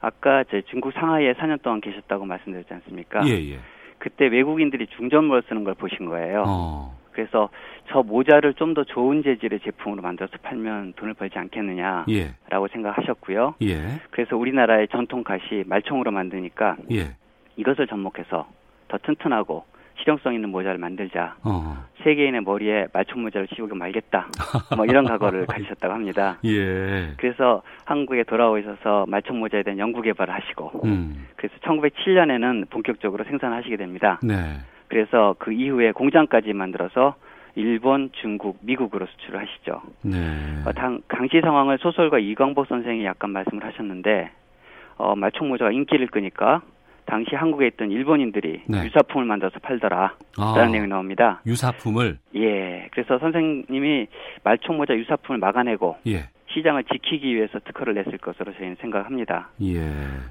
아까 0.00 0.44
제 0.50 0.62
중국 0.70 0.92
상하이에 0.92 1.34
4년 1.34 1.60
동안 1.60 1.80
계셨다고 1.80 2.24
말씀드렸지 2.24 2.72
않습니까? 2.72 3.26
예, 3.26 3.32
예. 3.50 3.58
그때 3.98 4.26
외국인들이 4.26 4.86
중전모를 4.96 5.42
쓰는 5.48 5.64
걸 5.64 5.74
보신 5.74 6.06
거예요. 6.06 6.44
어. 6.46 6.98
그래서 7.12 7.48
저 7.88 8.02
모자를 8.02 8.54
좀 8.54 8.74
더 8.74 8.84
좋은 8.84 9.22
재질의 9.24 9.60
제품으로 9.60 10.02
만들어서 10.02 10.36
팔면 10.42 10.92
돈을 10.94 11.14
벌지 11.14 11.36
않겠느냐라고 11.38 12.06
예. 12.10 12.34
생각하셨고요. 12.72 13.54
예. 13.62 13.76
그래서 14.10 14.36
우리나라의 14.36 14.88
전통 14.88 15.24
갓이 15.24 15.64
말총으로 15.66 16.12
만드니까 16.12 16.76
예. 16.92 17.16
이것을 17.56 17.88
접목해서 17.88 18.46
더 18.86 18.98
튼튼하고 18.98 19.64
실용성 20.00 20.34
있는 20.34 20.50
모자를 20.50 20.78
만들자. 20.78 21.36
어. 21.44 21.84
세계인의 22.02 22.42
머리에 22.42 22.86
말총 22.92 23.22
모자를 23.22 23.48
씌우고 23.54 23.74
말겠다. 23.74 24.28
뭐 24.76 24.86
이런 24.86 25.04
각오를 25.04 25.46
가지셨다고 25.46 25.92
합니다. 25.92 26.38
예. 26.44 27.12
그래서 27.16 27.62
한국에 27.84 28.24
돌아오셔서 28.24 29.06
말총 29.08 29.38
모자에 29.40 29.62
대한 29.62 29.78
연구 29.78 30.00
개발을 30.02 30.32
하시고, 30.32 30.82
음. 30.84 31.26
그래서 31.36 31.54
1907년에는 31.62 32.70
본격적으로 32.70 33.24
생산하시게 33.24 33.76
됩니다. 33.76 34.20
네. 34.22 34.58
그래서 34.88 35.34
그 35.38 35.52
이후에 35.52 35.92
공장까지 35.92 36.52
만들어서 36.52 37.16
일본, 37.54 38.10
중국, 38.12 38.58
미국으로 38.62 39.06
수출을 39.06 39.40
하시죠. 39.40 39.82
네. 40.02 40.16
어, 40.64 40.72
당, 40.72 41.00
당시 41.08 41.40
상황을 41.40 41.78
소설가 41.78 42.18
이광복 42.18 42.66
선생이 42.68 43.04
약간 43.04 43.30
말씀을 43.30 43.64
하셨는데, 43.64 44.30
어, 44.96 45.16
말총 45.16 45.48
모자가 45.48 45.72
인기를 45.72 46.06
끄니까 46.06 46.62
당시 47.08 47.34
한국에 47.34 47.66
있던 47.68 47.90
일본인들이 47.90 48.62
네. 48.66 48.84
유사품을 48.84 49.26
만들어서 49.26 49.58
팔더라. 49.60 50.14
아, 50.36 50.54
라는 50.56 50.72
내용이 50.72 50.88
나옵니다. 50.88 51.40
유사품을? 51.46 52.18
예. 52.36 52.88
그래서 52.92 53.18
선생님이 53.18 54.06
말총모자 54.44 54.94
유사품을 54.94 55.38
막아내고 55.38 55.96
예. 56.06 56.28
시장을 56.48 56.84
지키기 56.84 57.34
위해서 57.34 57.58
특허를 57.60 57.94
냈을 57.94 58.18
것으로 58.18 58.52
저희는 58.52 58.76
생각합니다. 58.80 59.48
예. 59.62 59.80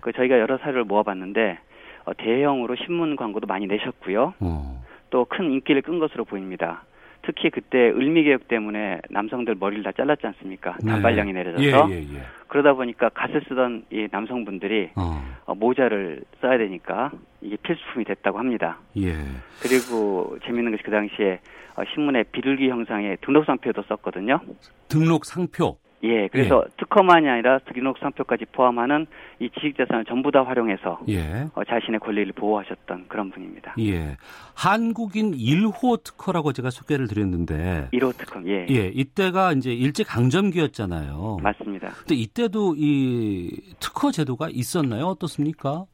그 0.01 0.13
저희가 0.13 0.37
여러 0.39 0.59
사례를 0.59 0.83
모아봤는데 0.83 1.57
어, 2.05 2.13
대형으로 2.13 2.75
신문 2.75 3.15
광고도 3.15 3.47
많이 3.47 3.65
내셨고요. 3.65 4.35
어. 4.39 4.83
또큰 5.09 5.51
인기를 5.51 5.81
끈 5.81 5.97
것으로 5.97 6.25
보입니다. 6.25 6.83
특히 7.23 7.49
그때 7.49 7.89
을미개혁 7.89 8.47
때문에 8.47 9.01
남성들 9.09 9.55
머리를 9.59 9.83
다 9.83 9.91
잘랐지 9.91 10.27
않습니까? 10.27 10.77
네. 10.83 10.91
단발령이 10.91 11.33
내려져서 11.33 11.91
예, 11.91 11.95
예, 11.95 11.99
예. 12.01 12.21
그러다 12.57 12.73
보니까 12.73 13.09
갓을 13.09 13.43
쓰던 13.47 13.85
이 13.91 14.07
남성분들이 14.11 14.89
어. 14.95 15.23
어, 15.45 15.53
모자를 15.53 16.23
써야 16.41 16.57
되니까 16.57 17.11
이게 17.41 17.55
필수품이 17.57 18.03
됐다고 18.05 18.39
합니다. 18.39 18.79
예. 18.97 19.13
그리고 19.61 20.37
재밌는 20.43 20.71
것이 20.71 20.81
그 20.83 20.89
당시에 20.89 21.39
어, 21.75 21.83
신문에 21.93 22.23
비둘기 22.31 22.67
형상의 22.69 23.17
등록 23.21 23.45
상표도 23.45 23.83
썼거든요. 23.83 24.39
등록 24.87 25.25
상표. 25.25 25.77
예, 26.03 26.27
그래서 26.27 26.63
예. 26.65 26.71
특허만이 26.77 27.27
아니라 27.27 27.59
등록 27.73 27.97
상표까지 27.97 28.45
포함하는 28.51 29.07
이 29.39 29.49
지식자산을 29.49 30.05
전부 30.05 30.31
다 30.31 30.43
활용해서 30.43 30.99
예. 31.09 31.47
어, 31.55 31.63
자신의 31.63 31.99
권리를 31.99 32.33
보호하셨던 32.33 33.05
그런 33.07 33.31
분입니다. 33.31 33.75
예, 33.79 34.15
한국인 34.55 35.31
1호 35.31 36.03
특허라고 36.03 36.53
제가 36.53 36.69
소개를 36.69 37.07
드렸는데 37.07 37.89
1호 37.93 38.15
특허, 38.15 38.41
예, 38.45 38.67
예, 38.69 38.91
이때가 38.93 39.53
이제 39.53 39.71
일제 39.71 40.03
강점기였잖아요. 40.03 41.37
맞습니다. 41.41 41.89
근데 41.89 42.15
이때도 42.15 42.75
이 42.77 43.49
특허 43.79 44.11
제도가 44.11 44.49
있었나요? 44.51 45.05
어떻습니까? 45.05 45.85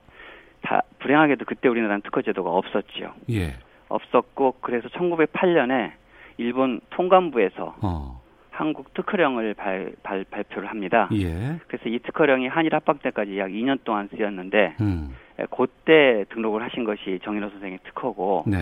다 0.64 0.82
불행하게도 1.00 1.46
그때 1.46 1.70
우리나라는 1.70 2.02
특허 2.02 2.22
제도가 2.22 2.50
없었지요. 2.50 3.14
예, 3.32 3.54
없었고 3.88 4.56
그래서 4.60 4.90
1908년에 4.90 5.92
일본 6.38 6.82
통감부에서 6.90 7.76
어. 7.82 8.23
한국 8.54 8.94
특허령을 8.94 9.56
발, 9.56 9.94
발, 10.04 10.24
발표를 10.30 10.70
합니다. 10.70 11.10
예. 11.14 11.60
그래서 11.68 11.90
이 11.90 11.98
특허령이 12.00 12.48
한일 12.48 12.76
합방 12.76 13.00
때까지 13.00 13.38
약 13.40 13.50
2년 13.50 13.80
동안 13.84 14.08
쓰였는데 14.16 14.76
음. 14.80 15.16
그때 15.50 16.26
등록을 16.30 16.62
하신 16.64 16.84
것이 16.84 17.20
정인호 17.24 17.50
선생의 17.50 17.80
특허고 17.84 18.44
네. 18.48 18.58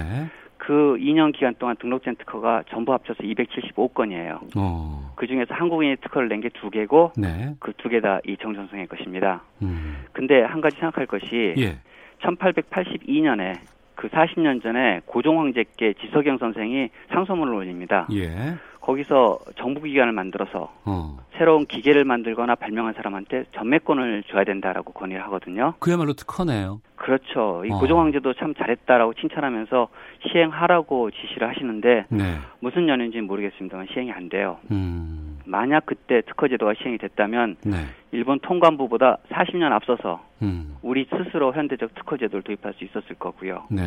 그 0.57 0.95
2년 0.99 1.33
기간 1.33 1.55
동안 1.59 1.75
등록된 1.77 2.15
특허가 2.17 2.63
전부 2.69 2.93
합쳐서 2.93 3.23
275건이에요. 3.23 4.39
어. 4.55 5.11
그 5.15 5.27
중에서 5.27 5.53
한국인이 5.55 5.97
특허를 5.97 6.29
낸 6.29 6.39
게 6.41 6.49
두 6.49 6.69
개고 6.69 7.11
네. 7.17 7.53
그두 7.59 7.89
개 7.89 7.99
다 7.99 8.21
이 8.25 8.37
정선생의 8.37 8.87
것입니다. 8.87 9.41
음. 9.61 10.05
근데 10.13 10.41
한 10.43 10.61
가지 10.61 10.77
생각할 10.77 11.05
것이 11.07 11.55
예. 11.57 11.77
1882년에 12.21 13.55
그 13.95 14.07
40년 14.09 14.63
전에 14.63 15.01
고종 15.05 15.39
황제께 15.39 15.93
지석영 16.01 16.37
선생이 16.37 16.89
상소문을 17.09 17.53
올립니다. 17.53 18.07
예. 18.13 18.55
거기서 18.81 19.39
정부기관을 19.57 20.11
만들어서 20.11 20.73
어. 20.85 21.17
새로운 21.37 21.65
기계를 21.65 22.03
만들거나 22.03 22.55
발명한 22.55 22.93
사람한테 22.93 23.45
전매권을 23.51 24.23
줘야 24.27 24.43
된다라고 24.43 24.91
건의를 24.93 25.23
하거든요. 25.25 25.73
그야말로 25.79 26.13
특허네요. 26.13 26.81
그렇죠. 26.95 27.63
이 27.65 27.71
어. 27.71 27.79
고종 27.79 27.99
황제도 27.99 28.33
참 28.33 28.53
잘했다라고 28.53 29.13
칭찬하면서 29.15 29.87
시행하라고 30.27 31.09
지시를 31.11 31.49
하시는데 31.49 32.05
네. 32.09 32.37
무슨 32.59 32.87
연인지는 32.87 33.25
모르겠습니다만 33.25 33.87
시행이 33.91 34.11
안 34.11 34.29
돼요. 34.29 34.57
음. 34.69 35.39
만약 35.45 35.85
그때 35.85 36.21
특허 36.21 36.47
제도가 36.47 36.73
시행이 36.77 36.97
됐다면 36.97 37.57
네. 37.65 37.77
일본 38.11 38.39
통관부보다 38.39 39.17
40년 39.29 39.71
앞서서 39.71 40.23
음. 40.41 40.75
우리 40.81 41.05
스스로 41.05 41.53
현대적 41.53 41.93
특허 41.95 42.17
제도를 42.17 42.41
도입할 42.43 42.73
수 42.73 42.83
있었을 42.83 43.15
거고요. 43.17 43.65
네. 43.69 43.81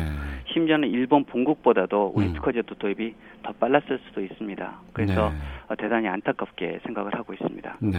심지어는 0.53 0.89
일본 0.89 1.25
본국보다도 1.25 2.13
우리 2.15 2.27
음. 2.27 2.33
특허 2.33 2.51
제도 2.51 2.75
도입이 2.75 3.13
더 3.43 3.51
빨랐을 3.53 3.99
수도 4.07 4.21
있습니다. 4.21 4.79
그래서 4.93 5.29
네. 5.29 5.35
어, 5.67 5.75
대단히 5.75 6.07
안타깝게 6.07 6.79
생각을 6.85 7.13
하고 7.15 7.33
있습니다. 7.33 7.77
네. 7.81 7.97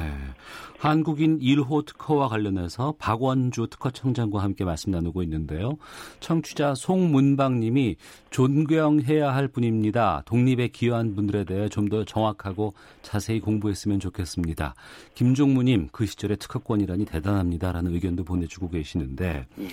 한국인 0.79 1.39
1호 1.39 1.85
특허와 1.87 2.29
관련해서 2.29 2.95
박원주 2.99 3.69
특허청장과 3.71 4.43
함께 4.43 4.65
말씀 4.65 4.91
나누고 4.93 5.23
있는데요. 5.25 5.77
청취자 6.21 6.75
송문방 6.75 7.61
님이 7.61 7.97
존경해야 8.31 9.35
할 9.35 9.49
분입니다. 9.49 10.23
독립에 10.27 10.69
기여한 10.69 11.15
분들에 11.15 11.45
대해 11.45 11.69
좀 11.69 11.87
더 11.87 12.03
정확하고 12.05 12.73
자세히 13.03 13.39
공부했으면 13.39 14.01
좋겠습니다. 14.01 14.75
김종무 15.15 15.63
님 15.63 15.87
그 15.93 16.05
시절의 16.17 16.39
특허권이라니 16.39 17.05
대단합니다라는 17.05 17.93
의견도 17.93 18.25
보내주고 18.25 18.71
계시는데. 18.71 19.47
예. 19.61 19.67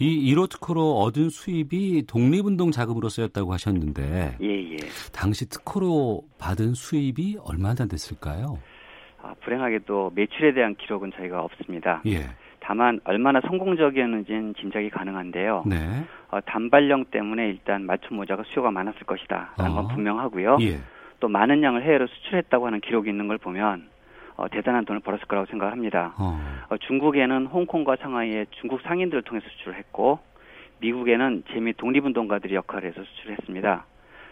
이 0.00 0.34
1호 0.34 0.50
특허로 0.50 0.98
얻은 1.02 1.28
수입이 1.28 2.06
독립운동 2.08 2.72
자금으로 2.72 3.08
쓰였다고 3.08 3.52
하셨는데 3.52 4.38
예, 4.42 4.72
예. 4.72 4.76
당시 5.12 5.48
특허로 5.48 6.22
받은 6.36 6.74
수입이 6.74 7.38
얼마나 7.44 7.86
됐을까요? 7.86 8.58
아, 9.22 9.34
불행하게도 9.44 10.10
매출에 10.16 10.52
대한 10.52 10.74
기록은 10.74 11.12
저희가 11.16 11.40
없습니다. 11.42 12.02
예. 12.06 12.24
다만 12.58 12.98
얼마나 13.04 13.40
성공적이었는지는 13.42 14.54
짐작이 14.58 14.90
가능한데요. 14.90 15.62
네. 15.64 16.04
어, 16.30 16.40
단발령 16.40 17.04
때문에 17.12 17.46
일단 17.46 17.86
맞춤 17.86 18.16
모자가 18.16 18.42
수요가 18.46 18.72
많았을 18.72 19.04
것이다라는 19.06 19.70
어. 19.70 19.74
건 19.76 19.88
분명하고요. 19.94 20.56
예. 20.62 20.80
또 21.20 21.28
많은 21.28 21.62
양을 21.62 21.84
해외로 21.84 22.08
수출했다고 22.08 22.66
하는 22.66 22.80
기록이 22.80 23.10
있는 23.10 23.28
걸 23.28 23.38
보면 23.38 23.93
어, 24.36 24.48
대단한 24.48 24.84
돈을 24.84 25.00
벌었을 25.00 25.26
거라고 25.26 25.46
생각합니다. 25.46 26.14
어. 26.18 26.40
어, 26.70 26.76
중국에는 26.76 27.46
홍콩과 27.46 27.96
상하이에 27.96 28.46
중국 28.60 28.80
상인들을 28.82 29.22
통해 29.22 29.40
수출을 29.40 29.78
했고 29.78 30.18
미국에는 30.80 31.44
재미 31.52 31.72
독립운동가들이 31.74 32.54
역할을 32.54 32.88
해서 32.90 33.02
수출을 33.04 33.36
했습니다. 33.38 33.86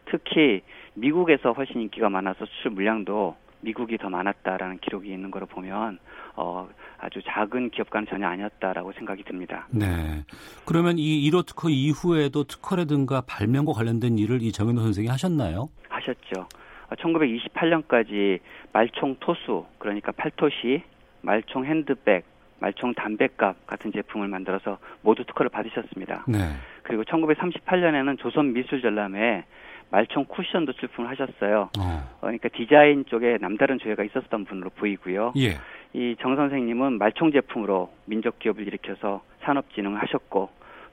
특히 0.07 0.63
미국에서 0.95 1.53
훨씬 1.53 1.81
인기가 1.81 2.09
많아서 2.09 2.45
수출 2.47 2.73
물량도 2.73 3.37
미국이 3.61 3.97
더 3.97 4.11
많았다라는 4.11 4.79
기록이 4.79 5.13
있는 5.13 5.31
거로 5.31 5.47
보면 5.47 5.99
어, 6.35 6.69
아주 6.99 7.21
작은 7.25 7.71
기업가는 7.71 8.09
전혀 8.09 8.27
아니었다라고 8.27 8.93
생각이 8.93 9.23
듭니다. 9.23 9.69
네. 9.71 10.25
그러면 10.67 10.99
이 10.99 11.31
1호 11.31 11.47
특허 11.47 11.69
이후에도 11.69 12.45
특허라든가 12.45 13.23
발명과 13.23 13.73
관련된 13.73 14.19
일을 14.19 14.43
이 14.43 14.51
정현호 14.51 14.83
선생이 14.83 15.07
하셨나요? 15.07 15.69
하셨죠. 15.89 16.49
1928년까지 16.95 18.41
말총 18.73 19.17
토수 19.21 19.67
그러니까 19.79 20.13
팔토시, 20.13 20.83
말총 21.23 21.65
핸드백, 21.65 22.25
말총 22.61 22.95
담배값 22.95 23.67
같은 23.67 23.93
제품을 23.93 24.29
만들어서 24.29 24.79
모두 25.03 25.25
특허를 25.25 25.51
받으셨습니다. 25.51 26.25
네. 26.29 26.39
그리고 26.83 27.03
1938년에는 27.05 28.19
조선 28.19 28.53
미술 28.53 28.81
전람회 28.81 29.45
말총 29.91 30.25
쿠션도 30.25 30.73
출품을 30.73 31.11
하셨어요. 31.11 31.69
어. 31.79 32.17
그러니까 32.21 32.49
디자인 32.49 33.05
쪽에 33.05 33.37
남다른 33.41 33.79
조예가 33.79 34.05
있었던 34.05 34.45
분으로 34.47 34.71
보이고요. 34.71 35.35
예. 35.37 35.59
이정 35.93 36.37
선생님은 36.37 36.97
말총 36.99 37.33
제품으로 37.33 37.93
민족 38.07 38.39
기업을 38.39 38.67
일으켜서 38.67 39.23
산업 39.43 39.73
진흥을 39.75 40.01
하셨고 40.01 40.49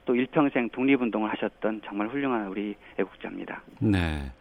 또 0.05 0.15
일평생 0.15 0.69
독립운동을 0.69 1.29
하셨던 1.31 1.81
정말 1.85 2.09
훌륭한 2.09 2.47
우리 2.47 2.75
애국자입니다. 2.97 3.61
네. 3.79 4.31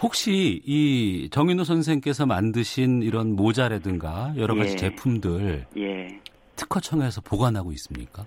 혹시 0.00 0.62
이 0.64 1.28
정인호 1.30 1.64
선생께서 1.64 2.24
만드신 2.26 3.02
이런 3.02 3.34
모자라든가 3.34 4.32
여러 4.36 4.54
가지 4.54 4.72
예. 4.72 4.76
제품들 4.76 5.66
예. 5.76 6.20
특허청에서 6.56 7.20
보관하고 7.20 7.72
있습니까? 7.72 8.26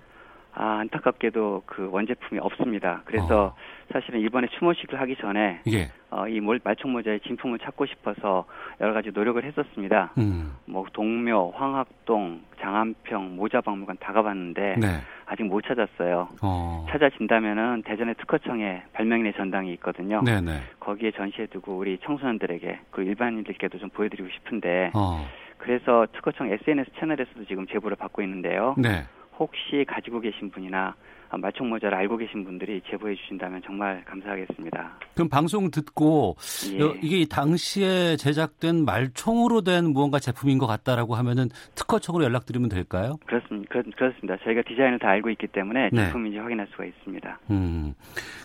아, 0.54 0.78
안타깝게도 0.80 1.62
그 1.66 1.88
원제품이 1.90 2.38
없습니다. 2.40 3.02
그래서 3.04 3.44
어. 3.44 3.54
사실은 3.92 4.20
이번에 4.20 4.48
추모식을 4.58 5.00
하기 5.00 5.16
전에 5.16 5.60
예. 5.68 5.90
어, 6.10 6.28
이 6.28 6.40
말총 6.40 6.92
모자의 6.92 7.20
진품을 7.20 7.58
찾고 7.58 7.86
싶어서 7.86 8.44
여러 8.80 8.92
가지 8.92 9.10
노력을 9.12 9.42
했었습니다. 9.42 10.12
음. 10.18 10.54
뭐 10.66 10.84
동묘, 10.92 11.52
황학동, 11.54 12.42
장안평, 12.60 13.36
모자박물관 13.36 13.96
다 13.98 14.12
가봤는데 14.12 14.76
네. 14.78 14.86
아직 15.24 15.44
못 15.44 15.62
찾았어요. 15.62 16.28
어. 16.42 16.86
찾아진다면은 16.90 17.82
대전의 17.84 18.16
특허청에 18.16 18.82
발명인의 18.92 19.32
전당이 19.34 19.72
있거든요. 19.74 20.22
네네. 20.22 20.60
거기에 20.80 21.12
전시해두고 21.12 21.78
우리 21.78 21.98
청소년들에게 22.04 22.80
그 22.90 23.02
일반인들께도 23.02 23.78
좀 23.78 23.88
보여드리고 23.90 24.28
싶은데 24.28 24.90
어. 24.94 25.26
그래서 25.56 26.06
특허청 26.12 26.50
SNS 26.50 26.90
채널에서도 26.98 27.44
지금 27.46 27.66
제보를 27.66 27.96
받고 27.96 28.20
있는데요. 28.22 28.74
네. 28.76 29.04
혹시 29.38 29.84
가지고 29.86 30.20
계신 30.20 30.50
분이나 30.50 30.94
말총 31.38 31.70
모자를 31.70 31.96
알고 31.96 32.18
계신 32.18 32.44
분들이 32.44 32.82
제보해 32.90 33.14
주신다면 33.14 33.62
정말 33.64 34.04
감사하겠습니다. 34.04 34.98
그럼 35.14 35.28
방송 35.28 35.70
듣고 35.70 36.36
예. 36.72 36.98
이게 37.02 37.24
당시에 37.24 38.16
제작된 38.16 38.84
말총으로 38.84 39.62
된 39.62 39.92
무언가 39.92 40.18
제품인 40.18 40.58
것 40.58 40.66
같다라고 40.66 41.14
하면은 41.14 41.48
특허청으로 41.74 42.24
연락드리면 42.24 42.68
될까요? 42.68 43.16
그렇습니다. 43.26 43.68
그렇, 43.70 44.12
습니다 44.20 44.36
저희가 44.44 44.62
디자인을 44.62 44.98
다 44.98 45.08
알고 45.08 45.30
있기 45.30 45.46
때문에 45.48 45.90
네. 45.92 46.06
제품인지 46.06 46.36
네. 46.36 46.42
확인할 46.42 46.66
수가 46.72 46.84
있습니다. 46.84 47.38
음. 47.50 47.94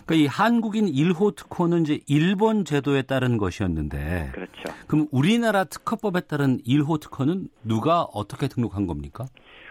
그러니까 0.06 0.14
이 0.14 0.26
한국인 0.26 0.86
1호 0.86 1.34
특허는 1.34 1.82
이제 1.82 2.00
일본 2.06 2.64
제도에 2.64 3.02
따른 3.02 3.36
것이었는데 3.36 4.30
그렇죠. 4.32 4.74
그럼 4.86 5.06
우리나라 5.10 5.64
특허법에 5.64 6.20
따른 6.22 6.58
1호 6.66 7.00
특허는 7.00 7.48
누가 7.64 8.02
어떻게 8.02 8.48
등록한 8.48 8.86
겁니까? 8.86 9.26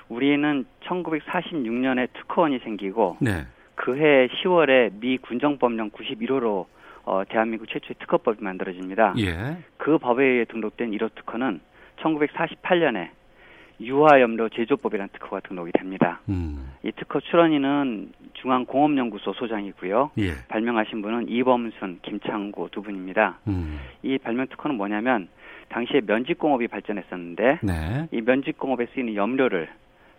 우리는 0.10 0.65
1946년에 0.84 2.08
특허원이 2.13 2.60
생기고 2.60 3.17
네. 3.20 3.46
그해 3.76 4.28
10월에 4.28 5.00
미 5.00 5.17
군정법령 5.17 5.91
91호로 5.91 6.65
어, 7.06 7.24
대한민국 7.30 7.67
최초의 7.70 7.96
특허법이 8.00 8.43
만들어집니다. 8.43 9.13
예. 9.20 9.58
그 9.78 9.98
법에 9.98 10.26
의해 10.26 10.46
등록된 10.46 10.91
1호 10.91 11.13
특허는 11.15 11.62
1948년에 12.00 13.10
유화염료 13.80 14.50
제조법이라는 14.50 15.10
특허가 15.13 15.39
등록이 15.41 15.72
됩니다. 15.72 16.20
음. 16.30 16.74
이 16.84 16.91
특허 16.91 17.20
출원인은 17.20 18.12
중앙공업연구소 18.34 19.34
소장이고요. 19.34 20.12
예. 20.17 20.32
발명하신 20.48 21.02
분은 21.02 21.30
이범순, 21.30 22.00
김창구 22.02 22.70
두 22.72 22.82
분입니다. 22.82 23.39
음. 23.48 23.80
이 24.04 24.17
발명 24.17 24.48
특허는 24.48 24.76
뭐냐면 24.78 25.28
당시에 25.70 26.02
면직공업이 26.06 26.67
발전했었는데 26.67 27.60
네. 27.62 28.08
이 28.12 28.22
면직공업에 28.22 28.88
쓰이는 28.93 29.15
염료를 29.15 29.70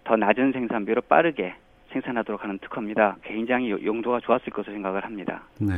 더 0.09 0.17
낮은 0.17 0.53
생산비로 0.53 1.03
빠르게 1.03 1.55
생산하도록 1.93 2.43
하는 2.43 2.59
특허입니다. 2.61 3.19
굉장히 3.23 3.71
용도가 3.71 4.21
좋았을 4.21 4.51
것으로 4.51 4.73
생각을 4.73 5.05
합니다. 5.05 5.43
네. 5.61 5.75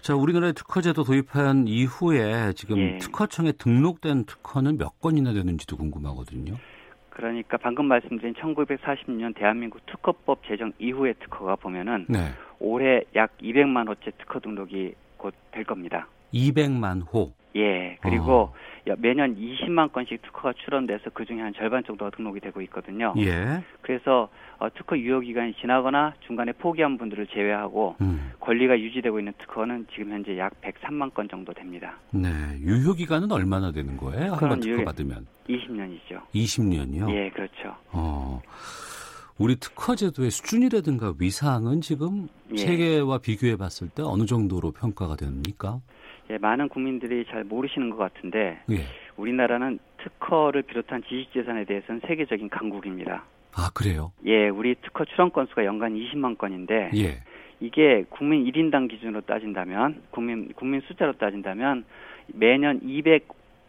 자, 0.00 0.14
우리나라의 0.14 0.52
특허제도 0.52 1.02
도입한 1.02 1.66
이후에 1.66 2.52
지금 2.52 2.78
예. 2.78 2.98
특허청에 2.98 3.52
등록된 3.58 4.24
특허는 4.26 4.78
몇 4.78 5.00
건이나 5.00 5.32
되는지도 5.32 5.76
궁금하거든요. 5.76 6.54
그러니까 7.10 7.56
방금 7.56 7.86
말씀드린 7.86 8.34
1940년 8.34 9.34
대한민국 9.34 9.84
특허법 9.86 10.46
제정 10.46 10.72
이후의 10.78 11.14
특허가 11.14 11.56
보면은 11.56 12.06
네. 12.08 12.18
올해 12.60 13.02
약 13.16 13.36
200만 13.38 13.88
호째 13.88 14.12
특허 14.16 14.38
등록이 14.38 14.94
곧 15.16 15.34
될 15.50 15.64
겁니다. 15.64 16.06
200만 16.32 17.02
호. 17.12 17.32
예. 17.56 17.96
그리고 18.00 18.32
어. 18.32 18.54
매년 18.98 19.34
20만 19.34 19.92
건씩 19.92 20.22
특허가 20.22 20.52
출원돼서 20.52 21.10
그 21.12 21.24
중에 21.24 21.40
한 21.40 21.52
절반 21.54 21.82
정도가 21.84 22.10
등록이 22.12 22.40
되고 22.40 22.60
있거든요. 22.62 23.14
예. 23.18 23.62
그래서 23.82 24.28
어, 24.58 24.68
특허 24.72 24.96
유효 24.96 25.20
기간이 25.20 25.54
지나거나 25.54 26.14
중간에 26.26 26.52
포기한 26.52 26.96
분들을 26.96 27.26
제외하고 27.28 27.96
음. 28.00 28.32
권리가 28.40 28.78
유지되고 28.78 29.18
있는 29.18 29.32
특허는 29.38 29.86
지금 29.92 30.12
현재 30.12 30.38
약 30.38 30.52
103만 30.60 31.12
건 31.12 31.28
정도 31.28 31.52
됩니다. 31.52 31.98
네. 32.10 32.28
유효 32.60 32.94
기간은 32.94 33.32
얼마나 33.32 33.72
되는 33.72 33.96
거예요? 33.96 34.34
한번 34.34 34.60
특허 34.60 34.84
받으면? 34.84 35.26
20년이죠. 35.48 36.20
20년이요? 36.34 37.10
예, 37.10 37.30
그렇죠. 37.30 37.74
어. 37.92 38.40
우리 39.38 39.56
특허 39.56 39.94
제도의 39.94 40.30
수준이라든가 40.30 41.14
위상은 41.18 41.80
지금 41.82 42.28
예. 42.52 42.56
세계와 42.56 43.18
비교해 43.18 43.56
봤을 43.56 43.88
때 43.88 44.02
어느 44.02 44.24
정도로 44.24 44.72
평가가 44.72 45.16
됩니까? 45.16 45.80
예, 46.30 46.38
많은 46.38 46.68
국민들이 46.68 47.24
잘 47.30 47.44
모르시는 47.44 47.90
것 47.90 47.96
같은데 47.96 48.58
예. 48.70 48.76
우리나라는 49.16 49.78
특허를 49.98 50.62
비롯한 50.62 51.02
지식재산에 51.08 51.64
대해서는 51.64 52.00
세계적인 52.06 52.48
강국입니다. 52.50 53.24
아 53.56 53.70
그래요? 53.74 54.12
예, 54.26 54.48
우리 54.48 54.74
특허 54.82 55.04
출원 55.04 55.30
건수가 55.32 55.64
연간 55.64 55.94
20만 55.94 56.36
건인데 56.36 56.90
예. 56.96 57.22
이게 57.60 58.04
국민 58.10 58.44
1인당 58.44 58.88
기준으로 58.90 59.22
따진다면 59.22 60.02
국민 60.10 60.52
국민 60.54 60.80
숫자로 60.82 61.14
따진다면 61.14 61.84
매년 62.34 62.80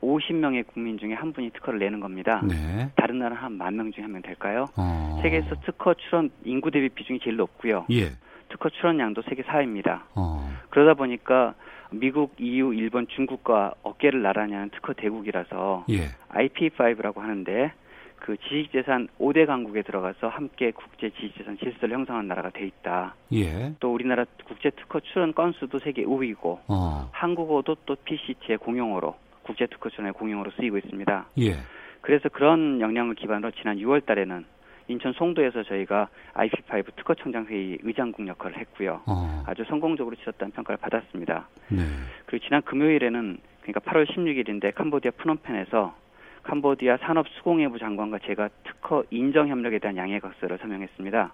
250명의 0.01 0.65
국민 0.67 0.97
중에 0.97 1.13
한 1.13 1.31
분이 1.33 1.51
특허를 1.51 1.79
내는 1.79 1.99
겁니다. 1.99 2.41
네. 2.47 2.89
다른 2.95 3.19
나라 3.19 3.35
한 3.35 3.53
만 3.57 3.75
명 3.77 3.91
중에 3.91 4.03
한 4.03 4.11
명 4.11 4.21
될까요? 4.21 4.65
어. 4.77 5.19
세계에서 5.21 5.55
특허 5.65 5.93
출원 5.93 6.29
인구 6.43 6.69
대비 6.71 6.89
비중이 6.89 7.19
제일 7.23 7.37
높고요. 7.37 7.85
예. 7.91 8.09
특허 8.49 8.69
출원량도 8.69 9.21
세계 9.23 9.43
4위입니다. 9.43 10.01
어. 10.15 10.49
그러다 10.69 10.93
보니까 10.93 11.53
미국, 11.91 12.35
EU, 12.39 12.73
일본, 12.73 13.07
중국과 13.07 13.73
어깨를 13.83 14.21
나란히 14.21 14.53
하는 14.53 14.69
특허 14.69 14.93
대국이라서 14.93 15.85
예. 15.89 16.09
IP5라고 16.29 17.17
하는데 17.17 17.71
그 18.17 18.35
지식재산 18.37 19.07
5대 19.19 19.45
강국에 19.45 19.83
들어가서 19.83 20.27
함께 20.27 20.71
국제 20.71 21.09
지식재산 21.11 21.57
질서를 21.59 21.95
형성한 21.95 22.27
나라가 22.27 22.49
돼 22.49 22.65
있다. 22.65 23.15
예. 23.33 23.73
또 23.79 23.93
우리나라 23.93 24.25
국제 24.45 24.69
특허 24.71 24.99
출원 24.99 25.33
건수도 25.33 25.79
세계 25.79 26.03
5위고 26.03 26.59
어. 26.67 27.09
한국어도 27.11 27.75
또 27.85 27.95
PCT의 27.95 28.57
공용어로 28.57 29.15
국제 29.43 29.65
특허 29.67 29.89
출원의 29.89 30.13
공용어로 30.13 30.51
쓰이고 30.59 30.77
있습니다. 30.77 31.25
예. 31.39 31.57
그래서 32.01 32.29
그런 32.29 32.81
역량을 32.81 33.15
기반으로 33.15 33.51
지난 33.51 33.77
6월 33.77 34.05
달에는 34.05 34.45
인천 34.87 35.13
송도에서 35.13 35.63
저희가 35.63 36.07
IP5 36.33 36.95
특허청장회의 36.95 37.79
의장국 37.83 38.27
역할을 38.27 38.57
했고요. 38.57 39.01
어. 39.05 39.43
아주 39.45 39.63
성공적으로 39.67 40.15
치렀다는 40.15 40.51
평가를 40.51 40.77
받았습니다. 40.77 41.47
네. 41.69 41.83
그리고 42.25 42.45
지난 42.45 42.61
금요일에는 42.61 43.37
그러니까 43.61 43.79
8월 43.81 44.07
16일인데 44.07 44.73
캄보디아 44.75 45.11
프놈펜에서 45.17 45.95
캄보디아 46.43 46.97
산업수공예부 46.97 47.79
장관과 47.79 48.19
제가 48.25 48.49
특허 48.63 49.03
인정 49.11 49.49
협력에 49.49 49.79
대한 49.79 49.97
양해각서를 49.97 50.57
서명했습니다. 50.59 51.33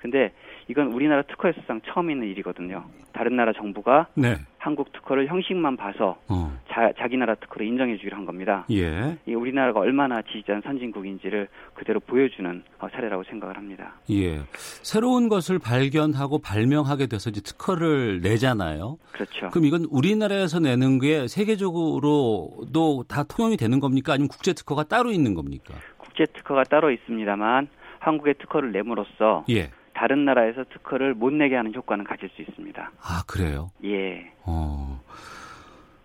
근데 0.00 0.32
이건 0.66 0.92
우리나라 0.92 1.22
특허 1.22 1.48
에서상 1.48 1.80
처음 1.84 2.10
있는 2.10 2.26
일이거든요. 2.28 2.84
다른 3.12 3.36
나라 3.36 3.52
정부가 3.52 4.06
네. 4.14 4.36
한국 4.58 4.92
특허를 4.92 5.26
형식만 5.28 5.76
봐서 5.76 6.18
어. 6.28 6.58
자, 6.72 6.92
자기 6.98 7.16
나라 7.16 7.34
특허를 7.34 7.66
인정해 7.66 7.96
주기로 7.96 8.16
한 8.16 8.24
겁니다. 8.24 8.64
예. 8.70 9.18
이 9.26 9.34
우리나라가 9.34 9.80
얼마나 9.80 10.22
지지한 10.22 10.62
선진국인지를 10.62 11.48
그대로 11.74 11.98
보여주는 11.98 12.62
어, 12.78 12.88
사례라고 12.92 13.24
생각을 13.24 13.56
합니다. 13.56 13.94
예. 14.10 14.38
새로운 14.54 15.28
것을 15.28 15.58
발견하고 15.58 16.38
발명하게 16.38 17.08
돼서 17.08 17.30
이제 17.30 17.40
특허를 17.40 18.20
내잖아요. 18.20 18.98
그렇죠. 19.12 19.48
그럼 19.50 19.64
이건 19.64 19.86
우리나라에서 19.90 20.60
내는 20.60 21.00
게 21.00 21.26
세계적으로도 21.26 23.04
다 23.08 23.24
통용이 23.24 23.56
되는 23.56 23.80
겁니까? 23.80 24.12
아니면 24.12 24.28
국제 24.28 24.52
특허가 24.52 24.84
따로 24.84 25.10
있는 25.10 25.34
겁니까? 25.34 25.74
국제 25.98 26.24
특허가 26.26 26.62
따로 26.62 26.92
있습니다만 26.92 27.66
한국의 27.98 28.34
특허를 28.34 28.70
내므로써 28.70 29.44
예. 29.50 29.70
다른 29.92 30.24
나라에서 30.24 30.64
특허를 30.72 31.14
못 31.14 31.32
내게 31.32 31.56
하는 31.56 31.74
효과는 31.74 32.04
가질 32.04 32.30
수 32.30 32.42
있습니다. 32.42 32.92
아 33.02 33.22
그래요? 33.26 33.70
예. 33.84 34.32
어. 34.46 35.00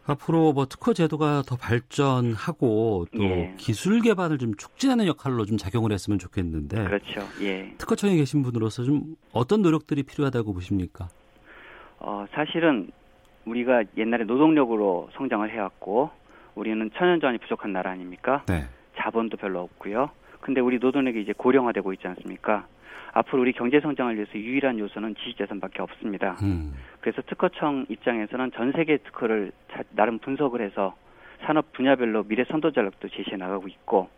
앞으로 0.07 0.53
뭐 0.53 0.65
특허 0.65 0.93
제도가 0.93 1.43
더 1.47 1.55
발전하고 1.55 3.07
또 3.15 3.23
예. 3.23 3.53
기술 3.57 4.01
개발을 4.01 4.37
좀 4.37 4.53
촉진하는 4.55 5.07
역할로 5.07 5.45
좀 5.45 5.57
작용을 5.57 5.91
했으면 5.91 6.19
좋겠는데. 6.19 6.83
그렇죠. 6.83 7.21
예. 7.41 7.73
특허청에 7.77 8.15
계신 8.15 8.43
분으로서 8.43 8.83
좀 8.83 9.15
어떤 9.33 9.61
노력들이 9.61 10.03
필요하다고 10.03 10.53
보십니까? 10.53 11.09
어, 11.99 12.25
사실은 12.31 12.91
우리가 13.45 13.83
옛날에 13.97 14.25
노동력으로 14.25 15.09
성장을 15.13 15.49
해왔고 15.49 16.11
우리는 16.53 16.89
천연자원이 16.95 17.39
부족한 17.39 17.73
나라 17.73 17.91
아닙니까? 17.91 18.43
네. 18.47 18.65
자본도 18.97 19.37
별로 19.37 19.61
없고요. 19.61 20.09
근데 20.39 20.61
우리 20.61 20.77
노동력이 20.77 21.21
이제 21.21 21.33
고령화되고 21.35 21.93
있지 21.93 22.07
않습니까? 22.07 22.67
앞으로 23.15 23.41
우리 23.43 23.53
경제 23.53 23.79
성장을 23.79 24.13
위해서 24.13 24.33
유일한 24.35 24.77
요소는 24.77 25.15
지식재산밖에 25.15 25.81
없습니다. 25.81 26.35
음. 26.43 26.73
그래서 26.99 27.21
특허청 27.21 27.85
입장에서는 27.87 28.51
전 28.51 28.73
세계 28.73 28.97
특허를 28.97 29.53
나름 29.91 30.19
분석을 30.19 30.61
해서 30.61 30.95
산업 31.45 31.71
분야별로 31.71 32.23
미래 32.23 32.43
선도 32.43 32.71
전략도 32.71 33.07
제시해 33.07 33.37
나가고 33.37 33.69
있고 33.69 34.09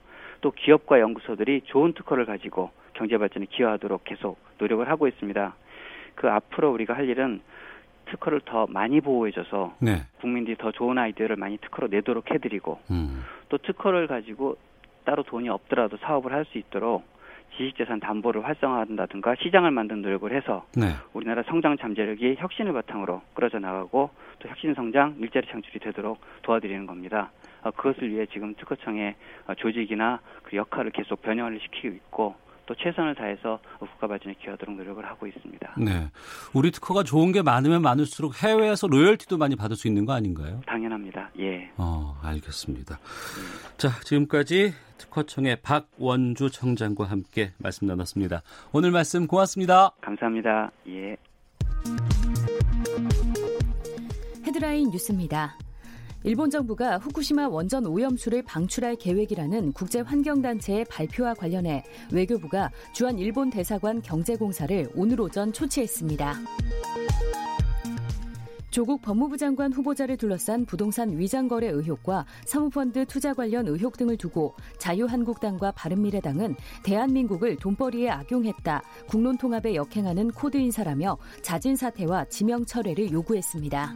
또 0.41 0.49
기업과 0.51 0.99
연구소들이 0.99 1.61
좋은 1.65 1.93
특허를 1.93 2.25
가지고 2.25 2.71
경제 2.93 3.19
발전에 3.19 3.45
기여하도록 3.45 4.03
계속 4.03 4.39
노력을 4.57 4.89
하고 4.89 5.07
있습니다. 5.07 5.55
그 6.15 6.29
앞으로 6.31 6.71
우리가 6.71 6.95
할 6.95 7.07
일은 7.07 7.41
특허를 8.05 8.41
더 8.45 8.65
많이 8.67 8.99
보호해줘서 8.99 9.75
네. 9.79 9.97
국민들이 10.21 10.57
더 10.57 10.71
좋은 10.71 10.97
아이디어를 10.97 11.35
많이 11.35 11.57
특허로 11.57 11.89
내도록 11.89 12.31
해드리고 12.31 12.79
음. 12.89 13.23
또 13.49 13.59
특허를 13.59 14.07
가지고 14.07 14.57
따로 15.05 15.21
돈이 15.21 15.49
없더라도 15.49 15.97
사업을 15.97 16.33
할 16.33 16.45
수 16.45 16.57
있도록 16.57 17.03
지식재산 17.55 17.99
담보를 17.99 18.45
활성화한다든가 18.45 19.35
시장을 19.35 19.71
만든 19.71 20.01
노력을 20.01 20.31
해서 20.31 20.65
네. 20.75 20.87
우리나라 21.13 21.43
성장 21.43 21.77
잠재력이 21.77 22.35
혁신을 22.37 22.73
바탕으로 22.73 23.21
끌어져 23.33 23.59
나가고 23.59 24.09
또 24.39 24.49
혁신 24.49 24.73
성장 24.73 25.15
일자리 25.19 25.47
창출이 25.47 25.79
되도록 25.79 26.19
도와드리는 26.43 26.85
겁니다. 26.85 27.31
어, 27.63 27.71
그것을 27.71 28.09
위해 28.09 28.25
지금 28.27 28.53
특허청의 28.55 29.15
어, 29.47 29.55
조직이나 29.55 30.19
그 30.43 30.55
역할을 30.55 30.91
계속 30.91 31.21
변형을 31.21 31.59
시키고 31.59 31.95
있고 31.95 32.35
또 32.67 32.75
최선을 32.75 33.15
다해서 33.15 33.59
국가 33.79 34.07
발전에 34.07 34.35
기여하도록 34.41 34.75
노력을 34.75 35.03
하고 35.03 35.25
있습니다. 35.25 35.75
네. 35.77 36.11
우리 36.53 36.69
특허가 36.71 37.01
좋은 37.01 37.31
게 37.31 37.41
많으면 37.41 37.81
많을수록 37.81 38.43
해외에서 38.43 38.87
로열티도 38.87 39.37
많이 39.37 39.55
받을 39.55 39.75
수 39.75 39.87
있는 39.87 40.05
거 40.05 40.13
아닌가요? 40.13 40.61
당연합니다. 40.67 41.31
예. 41.39 41.71
어, 41.77 42.19
알겠습니다. 42.21 42.97
네. 42.97 43.77
자, 43.77 43.89
지금까지 44.03 44.73
특허청의 44.97 45.61
박원주 45.61 46.51
청장과 46.51 47.05
함께 47.05 47.53
말씀 47.57 47.87
나눴습니다. 47.87 48.43
오늘 48.73 48.91
말씀 48.91 49.27
고맙습니다. 49.27 49.91
감사합니다. 50.01 50.71
예. 50.89 51.15
헤드라인 54.45 54.89
뉴스입니다. 54.89 55.57
일본 56.23 56.49
정부가 56.49 56.97
후쿠시마 56.97 57.47
원전 57.47 57.85
오염수를 57.85 58.43
방출할 58.43 58.95
계획이라는 58.95 59.71
국제환경단체의 59.73 60.85
발표와 60.85 61.33
관련해 61.35 61.83
외교부가 62.11 62.71
주한 62.93 63.17
일본 63.19 63.49
대사관 63.49 64.01
경제공사를 64.01 64.91
오늘 64.95 65.21
오전 65.21 65.53
초치했습니다. 65.53 66.35
조국 68.69 69.01
법무부 69.01 69.37
장관 69.37 69.73
후보자를 69.73 70.17
둘러싼 70.17 70.65
부동산 70.65 71.17
위장거래 71.17 71.67
의혹과 71.67 72.25
사모펀드 72.45 73.05
투자 73.05 73.33
관련 73.33 73.67
의혹 73.67 73.97
등을 73.97 74.17
두고 74.17 74.53
자유한국당과 74.77 75.71
바른미래당은 75.71 76.55
대한민국을 76.83 77.55
돈벌이에 77.55 78.09
악용했다, 78.09 78.83
국론 79.07 79.37
통합에 79.37 79.73
역행하는 79.73 80.29
코드 80.29 80.57
인사라며 80.57 81.17
자진 81.41 81.75
사퇴와 81.75 82.25
지명 82.25 82.65
철회를 82.65 83.11
요구했습니다. 83.11 83.95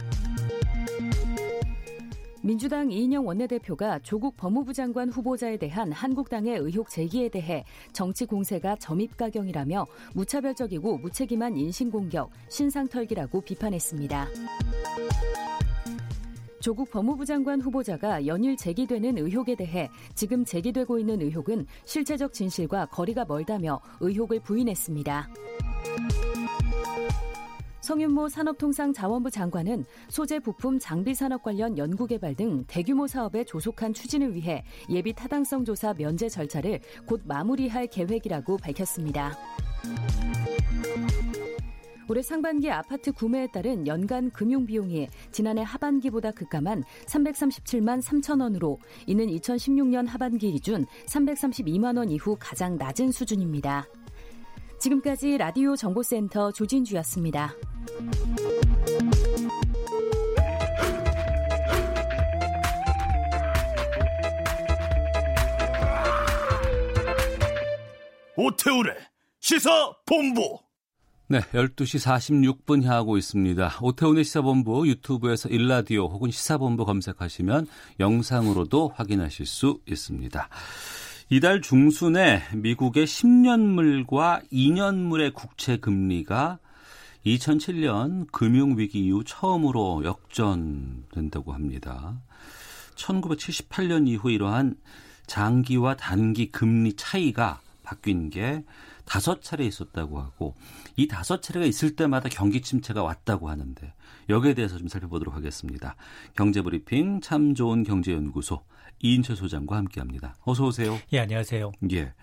민주당 2.44 2.92
이인영 2.92 3.28
원내대표가 3.28 4.00
조국 4.00 4.36
법무부 4.36 4.74
장관 4.74 5.10
후보자에 5.10 5.58
대한 5.58 5.92
한국당의 5.92 6.58
의혹 6.58 6.90
제기에 6.90 7.30
대해 7.30 7.64
정치 7.94 8.26
공세가 8.26 8.76
점입가경이라며 8.78 9.86
무차별적이고 10.14 10.98
무책임한 10.98 11.56
인신공격, 11.56 12.32
신상털기라고 12.50 13.42
비판했습니다. 13.42 14.28
조국 16.60 16.90
법무부 16.92 17.26
장관 17.26 17.62
후보자가 17.62 18.26
연일 18.26 18.56
제기되는 18.56 19.18
의혹에 19.18 19.56
대해 19.56 19.90
지금 20.16 20.46
제기되고 20.46 21.00
있는 21.00 21.22
의혹은 21.22 21.66
실체적 21.86 22.34
진실과 22.34 22.88
거리가 22.88 23.26
멀다며 23.26 23.80
의혹을 24.00 24.40
부인했습니다. 24.42 25.30
성윤모 27.92 28.30
산업통상자원부 28.30 29.30
장관은 29.30 29.84
소재 30.08 30.40
부품 30.40 30.80
장비 30.80 31.14
산업 31.14 31.44
관련 31.44 31.78
연구개발 31.78 32.36
등 32.36 32.64
대규모 32.66 33.06
사업의 33.06 33.44
조속한 33.44 33.94
추진을 33.94 34.34
위해 34.34 34.64
예비 34.90 35.12
타당성 35.12 35.66
조사 35.66 35.94
면제 35.94 36.30
절차를 36.30 36.80
곧 37.06 37.20
마무리할 37.26 37.88
계획이라고 37.88 38.56
밝혔습니다. 38.56 39.38
올해 42.08 42.22
상반기 42.22 42.72
아파트 42.72 43.12
구매에 43.12 43.48
따른 43.52 43.86
연간 43.86 44.32
금융 44.32 44.66
비용이 44.66 45.10
지난해 45.34 45.62
하반기보다 45.62 46.32
급감한 46.32 46.86
337만 47.08 48.02
3천 48.02 48.42
원으로 48.42 48.80
이는 49.06 49.28
2016년 49.28 50.08
하반기 50.08 50.54
기준 50.54 50.86
332만 51.08 51.98
원 51.98 52.10
이후 52.10 52.38
가장 52.40 52.78
낮은 52.78 53.12
수준입니다. 53.12 53.86
지금까지 54.82 55.38
라디오 55.38 55.76
정보센터 55.76 56.52
조진주였습니다. 56.52 57.54
오태우래 68.36 68.96
시사 69.40 69.70
본부. 70.08 70.58
네, 71.28 71.42
12시 71.54 72.66
46분 72.66 72.82
향하고 72.84 73.18
있습니다. 73.18 73.78
오태훈의 73.82 74.24
시사본부 74.24 74.88
유튜브에서 74.88 75.48
일라디오 75.48 76.08
혹은 76.08 76.32
시사본부 76.32 76.86
검색하시면 76.86 77.68
영상으로도 78.00 78.90
확인하실 78.96 79.46
수 79.46 79.80
있습니다. 79.86 80.50
이달 81.34 81.62
중순에 81.62 82.42
미국의 82.54 83.08
10년물과 83.08 84.52
2년물의 84.52 85.34
국채 85.34 85.78
금리가 85.78 86.60
2007년 87.26 88.30
금융위기 88.34 89.00
이후 89.06 89.24
처음으로 89.24 90.04
역전된다고 90.04 91.54
합니다. 91.54 92.22
1978년 92.96 94.10
이후 94.10 94.30
이러한 94.30 94.76
장기와 95.26 95.96
단기 95.96 96.52
금리 96.52 96.98
차이가 96.98 97.62
바뀐 97.82 98.30
게 98.30 98.66
다섯 99.06 99.42
차례 99.42 99.64
있었다고 99.64 100.20
하고 100.20 100.56
이 100.98 101.08
다섯 101.08 101.42
차례가 101.42 101.66
있을 101.66 101.96
때마다 101.96 102.28
경기 102.28 102.62
침체가 102.62 103.04
왔다고 103.04 103.50
하는데 103.50 103.94
여기에 104.28 104.54
대해서 104.54 104.78
좀 104.78 104.90
살펴보도록 104.90 105.34
하겠습니다. 105.34 105.96
경제브리핑 106.36 107.22
참 107.22 107.56
좋은 107.56 107.84
경제연구소 107.84 108.60
이인철 109.04 109.36
소장과 109.36 109.76
함께합니다. 109.78 110.36
어서 110.42 110.66
오세요. 110.66 111.00
예, 111.14 111.20
안녕하세요. 111.20 111.72
예, 111.92 112.14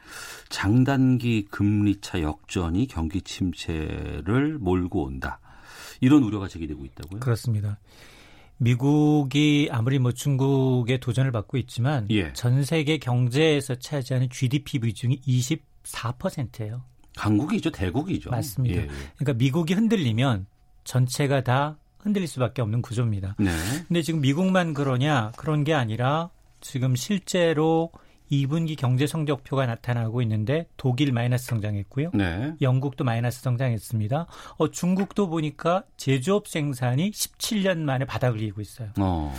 장단기 0.48 1.46
금리차 1.50 2.22
역전이 2.22 2.86
경기 2.86 3.20
침체를 3.22 4.58
몰고 4.58 5.04
온다. 5.04 5.40
이런 6.00 6.22
우려가 6.22 6.48
제기되고 6.48 6.84
있다고요? 6.84 7.20
그렇습니다. 7.20 7.78
미국이 8.58 9.68
아무리 9.70 9.98
뭐 9.98 10.12
중국의 10.12 10.98
도전을 11.00 11.30
받고 11.32 11.58
있지만 11.58 12.06
예. 12.10 12.32
전 12.32 12.64
세계 12.64 12.98
경제에서 12.98 13.76
차지하는 13.76 14.30
GDP 14.30 14.80
비중이 14.80 15.20
24%예요. 15.20 16.82
강국이죠, 17.16 17.70
대국이죠. 17.70 18.30
맞습니다. 18.30 18.76
예, 18.76 18.82
예. 18.82 18.88
그러니까 19.16 19.32
미국이 19.34 19.74
흔들리면 19.74 20.46
전체가 20.84 21.42
다 21.42 21.78
흔들릴 21.98 22.28
수밖에 22.28 22.62
없는 22.62 22.82
구조입니다. 22.82 23.36
네. 23.38 23.50
근데 23.86 24.02
지금 24.02 24.20
미국만 24.20 24.74
그러냐? 24.74 25.32
그런 25.36 25.64
게 25.64 25.74
아니라 25.74 26.30
지금 26.60 26.96
실제로 26.96 27.90
2분기 28.30 28.76
경제 28.76 29.06
성적표가 29.06 29.66
나타나고 29.66 30.22
있는데 30.22 30.66
독일 30.76 31.12
마이너스 31.12 31.46
성장했고요. 31.46 32.10
네. 32.14 32.54
영국도 32.60 33.04
마이너스 33.04 33.40
성장했습니다. 33.42 34.26
어, 34.56 34.70
중국도 34.70 35.28
보니까 35.28 35.84
제조업 35.96 36.46
생산이 36.48 37.10
17년 37.10 37.78
만에 37.78 38.04
바닥을 38.04 38.42
이고 38.42 38.60
있어요. 38.60 38.90
어. 38.98 39.34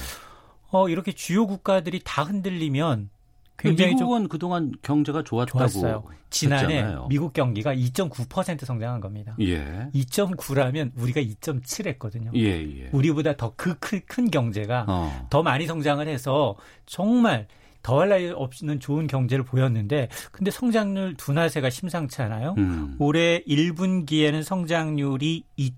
어, 0.72 0.90
이렇게 0.90 1.12
주요 1.12 1.48
국가들이 1.48 2.02
다 2.04 2.24
흔들리면 2.24 3.10
굉장히 3.60 3.94
미국은 3.96 4.22
좀 4.22 4.28
그동안 4.30 4.72
경제가 4.82 5.24
좋았다고 5.24 5.60
좋았어요. 5.60 6.04
지난해 6.30 6.78
했잖아요. 6.78 7.08
미국 7.10 7.34
경기가 7.34 7.74
2.9% 7.74 8.66
성장한 8.66 9.02
겁니다. 9.02 9.36
예. 9.42 9.90
2.9라면 9.94 10.92
우리가 10.96 11.22
2.7 11.22 11.88
했거든요. 11.88 12.32
예, 12.36 12.42
예. 12.62 12.90
우리보다 12.92 13.36
더 13.36 13.54
큰 13.58 13.76
큰 14.08 14.30
경제가 14.32 14.86
어. 14.88 15.28
더 15.30 15.44
많이 15.44 15.66
성장을 15.66 16.08
해서 16.08 16.56
정말 16.86 17.48
더할 17.82 18.10
나위 18.10 18.30
없이는 18.30 18.80
좋은 18.80 19.08
경제를 19.08 19.46
보였는데 19.46 20.10
근데 20.32 20.52
성장률 20.52 21.16
둔화세가 21.16 21.70
심상치 21.70 22.22
않아요. 22.22 22.56
음. 22.58 22.96
올해 23.00 23.42
1분기에는 23.48 24.44
성장률이 24.44 25.44
2. 25.56 25.72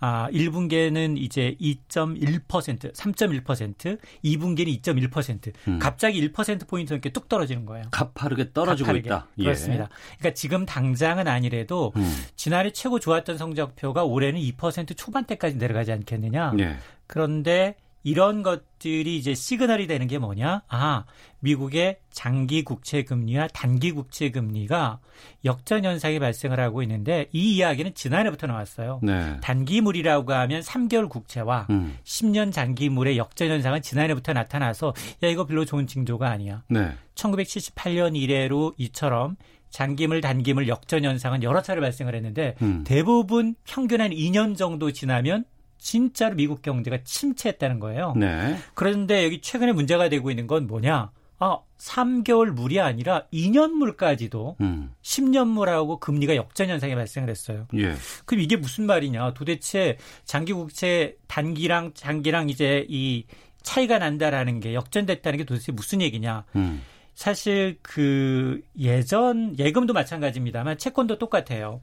아, 0.00 0.28
1분기에는 0.32 1.18
이제 1.18 1.56
2.1%, 1.60 2.92
3.1%, 2.92 3.98
2분기는 4.24 4.80
2.1%. 4.82 5.52
음. 5.68 5.78
갑자기 5.78 6.26
1%포인트 6.32 6.94
넘게 6.94 7.10
뚝 7.10 7.28
떨어지는 7.28 7.66
거예요. 7.66 7.84
가파르게 7.90 8.52
떨어지고 8.52 8.86
가파르게. 8.86 9.08
있다. 9.08 9.26
예. 9.38 9.44
그렇습니다. 9.44 9.88
그러니까 10.18 10.34
지금 10.34 10.64
당장은 10.64 11.28
아니래도 11.28 11.92
음. 11.96 12.24
지난해 12.34 12.70
최고 12.70 12.98
좋았던 12.98 13.36
성적표가 13.36 14.04
올해는 14.04 14.40
2% 14.40 14.96
초반대까지 14.96 15.56
내려가지 15.56 15.92
않겠느냐. 15.92 16.54
예. 16.60 16.76
그런데 17.06 17.76
이런 18.02 18.42
것들이 18.42 19.16
이제 19.16 19.34
시그널이 19.34 19.86
되는 19.86 20.06
게 20.06 20.18
뭐냐? 20.18 20.62
아, 20.68 21.04
미국의 21.40 21.98
장기 22.10 22.62
국채 22.62 23.02
금리와 23.02 23.48
단기 23.48 23.92
국채 23.92 24.30
금리가 24.30 25.00
역전 25.44 25.84
현상이 25.84 26.18
발생을 26.18 26.58
하고 26.60 26.82
있는데 26.82 27.26
이 27.32 27.56
이야기는 27.56 27.94
지난해부터 27.94 28.46
나왔어요. 28.46 29.00
네. 29.02 29.38
단기물이라고 29.42 30.32
하면 30.32 30.60
3개월 30.60 31.08
국채와 31.08 31.66
음. 31.70 31.96
10년 32.04 32.52
장기물의 32.52 33.18
역전 33.18 33.50
현상은 33.50 33.82
지난해부터 33.82 34.32
나타나서 34.32 34.94
야 35.22 35.28
이거 35.28 35.46
별로 35.46 35.64
좋은 35.64 35.86
징조가 35.86 36.28
아니야. 36.28 36.62
네. 36.68 36.92
1978년 37.14 38.16
이래로 38.16 38.74
이처럼 38.78 39.36
장기물 39.70 40.20
단기물 40.20 40.68
역전 40.68 41.04
현상은 41.04 41.42
여러 41.42 41.62
차례 41.62 41.80
발생을 41.80 42.14
했는데 42.14 42.56
음. 42.60 42.82
대부분 42.84 43.54
평균 43.64 44.00
한 44.00 44.10
2년 44.10 44.56
정도 44.56 44.90
지나면 44.90 45.44
진짜로 45.80 46.36
미국 46.36 46.62
경제가 46.62 46.98
침체했다는 47.02 47.80
거예요. 47.80 48.12
네. 48.16 48.56
그런데 48.74 49.24
여기 49.24 49.40
최근에 49.40 49.72
문제가 49.72 50.08
되고 50.08 50.30
있는 50.30 50.46
건 50.46 50.66
뭐냐? 50.66 51.10
아, 51.42 51.58
3개월 51.78 52.50
물이 52.50 52.80
아니라 52.80 53.26
2년 53.32 53.70
물까지도 53.70 54.56
음. 54.60 54.92
10년 55.02 55.48
물하고 55.48 55.98
금리가 55.98 56.36
역전 56.36 56.68
현상이 56.68 56.94
발생을 56.94 57.30
했어요. 57.30 57.66
예. 57.74 57.94
그럼 58.26 58.42
이게 58.42 58.56
무슨 58.56 58.84
말이냐? 58.84 59.32
도대체 59.32 59.96
장기 60.24 60.52
국채 60.52 61.16
단기랑 61.28 61.92
장기랑 61.94 62.50
이제 62.50 62.84
이 62.90 63.24
차이가 63.62 63.98
난다라는 63.98 64.60
게 64.60 64.74
역전됐다는 64.74 65.38
게 65.38 65.44
도대체 65.44 65.72
무슨 65.72 66.02
얘기냐? 66.02 66.44
음. 66.56 66.82
사실 67.14 67.78
그 67.80 68.60
예전 68.78 69.58
예금도 69.58 69.94
마찬가지입니다만 69.94 70.76
채권도 70.76 71.18
똑같아요. 71.18 71.80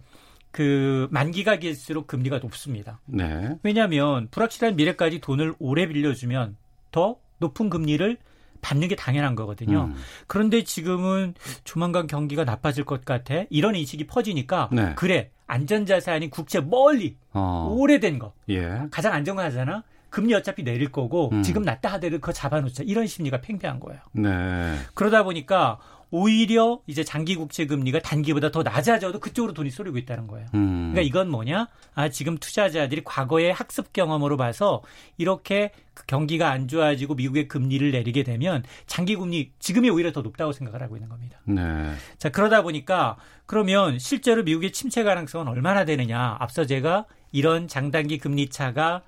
그 0.51 1.07
만기가 1.11 1.57
길수록 1.57 2.07
금리가 2.07 2.39
높습니다. 2.39 2.99
네. 3.05 3.57
왜냐하면 3.63 4.27
불확실한 4.31 4.75
미래까지 4.75 5.19
돈을 5.19 5.53
오래 5.59 5.87
빌려주면 5.87 6.57
더 6.91 7.17
높은 7.39 7.69
금리를 7.69 8.17
받는 8.61 8.87
게 8.87 8.95
당연한 8.95 9.35
거거든요. 9.35 9.91
음. 9.93 9.95
그런데 10.25 10.63
지금은 10.63 11.35
조만간 11.63 12.07
경기가 12.07 12.43
나빠질 12.43 12.85
것 12.85 13.05
같아. 13.05 13.43
이런 13.49 13.75
인식이 13.75 14.07
퍼지니까 14.07 14.69
네. 14.71 14.93
그래 14.95 15.29
안전자산이 15.45 16.29
국채 16.29 16.59
멀리 16.59 17.17
어. 17.33 17.73
오래된 17.77 18.19
거 18.19 18.33
예. 18.49 18.81
가장 18.91 19.13
안정하잖아. 19.13 19.83
금리 20.09 20.33
어차피 20.33 20.63
내릴 20.63 20.91
거고 20.91 21.29
음. 21.31 21.43
지금 21.43 21.61
낮다 21.63 21.93
하더라도 21.93 22.19
그거 22.19 22.31
잡아놓자 22.31 22.83
이런 22.85 23.07
심리가 23.07 23.41
팽배한 23.41 23.79
거예요. 23.79 24.01
네. 24.13 24.75
그러다 24.93 25.23
보니까 25.23 25.79
오히려 26.09 26.79
이제 26.87 27.03
장기 27.03 27.35
국채 27.35 27.65
금리가 27.65 27.99
단기보다 27.99 28.51
더 28.51 28.63
낮아져도 28.63 29.19
그쪽으로 29.19 29.53
돈이 29.53 29.69
쏠리고 29.69 29.97
있다는 29.97 30.27
거예요. 30.27 30.47
음. 30.53 30.91
그러니까 30.91 31.01
이건 31.01 31.29
뭐냐? 31.29 31.67
아, 31.95 32.09
지금 32.09 32.37
투자자들이 32.37 33.03
과거의 33.03 33.51
학습 33.53 33.91
경험으로 33.93 34.37
봐서 34.37 34.81
이렇게 35.17 35.71
그 35.93 36.05
경기가 36.05 36.49
안 36.49 36.67
좋아지고 36.67 37.15
미국의 37.15 37.47
금리를 37.47 37.91
내리게 37.91 38.23
되면 38.23 38.63
장기 38.85 39.15
금리 39.15 39.51
지금이 39.59 39.89
오히려 39.89 40.11
더 40.11 40.21
높다고 40.21 40.51
생각을 40.51 40.81
하고 40.81 40.95
있는 40.95 41.09
겁니다. 41.09 41.39
네. 41.45 41.93
자, 42.17 42.29
그러다 42.29 42.61
보니까 42.61 43.17
그러면 43.45 43.99
실제로 43.99 44.43
미국의 44.43 44.71
침체 44.71 45.03
가능성은 45.03 45.47
얼마나 45.47 45.85
되느냐? 45.85 46.37
앞서 46.39 46.65
제가 46.65 47.05
이런 47.31 47.67
장단기 47.67 48.19
금리 48.19 48.49
차가 48.49 49.01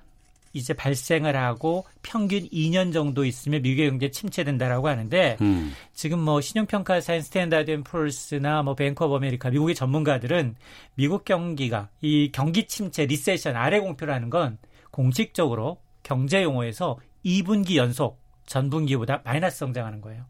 이제 0.52 0.74
발생을 0.74 1.36
하고 1.36 1.84
평균 2.02 2.40
2년 2.48 2.92
정도 2.92 3.24
있으면 3.24 3.62
미국의 3.62 3.90
경제 3.90 4.10
침체된다라고 4.10 4.88
하는데 4.88 5.36
음. 5.40 5.72
지금 5.92 6.18
뭐 6.18 6.40
신용평가사인 6.40 7.22
Standard 7.22 7.70
and 7.70 7.84
Poor's나 7.84 8.62
뭐 8.62 8.74
Bank 8.74 9.04
of 9.04 9.16
America 9.16 9.50
미국의 9.50 9.74
전문가들은 9.74 10.56
미국 10.94 11.24
경기가 11.24 11.88
이 12.00 12.30
경기 12.32 12.66
침체 12.66 13.06
recession 13.06 13.56
R의 13.56 13.78
공포라는 13.78 14.30
건 14.30 14.58
공식적으로 14.90 15.78
경제 16.02 16.42
용어에서 16.42 16.98
2분기 17.24 17.76
연속 17.76 18.20
전분기보다 18.46 19.22
마이너스 19.24 19.58
성장하는 19.58 20.00
거예요. 20.00 20.24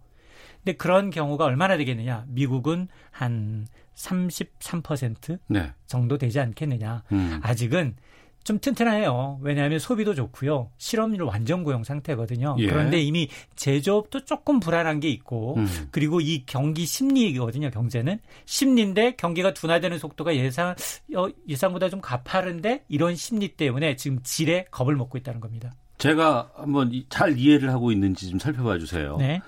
근데 0.62 0.76
그런 0.76 1.08
경우가 1.10 1.44
얼마나 1.46 1.78
되겠느냐? 1.78 2.26
미국은 2.28 2.88
한 3.10 3.66
33% 3.94 5.38
네. 5.48 5.72
정도 5.86 6.18
되지 6.18 6.40
않겠느냐. 6.40 7.02
음. 7.12 7.40
아직은 7.42 7.96
좀 8.44 8.58
튼튼해요. 8.58 9.38
왜냐하면 9.42 9.78
소비도 9.78 10.14
좋고요. 10.14 10.70
실업률 10.78 11.22
완전 11.22 11.62
고용 11.62 11.84
상태거든요. 11.84 12.56
예. 12.58 12.66
그런데 12.66 13.00
이미 13.00 13.28
제조업도 13.56 14.24
조금 14.24 14.60
불안한 14.60 15.00
게 15.00 15.08
있고 15.10 15.56
음. 15.56 15.88
그리고 15.90 16.20
이 16.20 16.44
경기 16.46 16.86
심리이거든요. 16.86 17.70
경제는 17.70 18.18
심리인데 18.46 19.16
경기가 19.16 19.52
둔화되는 19.52 19.98
속도가 19.98 20.36
예상 20.36 20.74
어, 21.14 21.28
예상보다 21.48 21.88
좀 21.88 22.00
가파른데 22.00 22.84
이런 22.88 23.14
심리 23.14 23.48
때문에 23.48 23.96
지금 23.96 24.20
질에 24.22 24.66
겁을 24.70 24.96
먹고 24.96 25.18
있다는 25.18 25.40
겁니다. 25.40 25.72
제가 25.98 26.50
한번 26.56 26.90
잘 27.10 27.36
이해를 27.38 27.70
하고 27.70 27.92
있는지 27.92 28.30
좀 28.30 28.38
살펴봐 28.38 28.78
주세요. 28.78 29.16
네. 29.18 29.40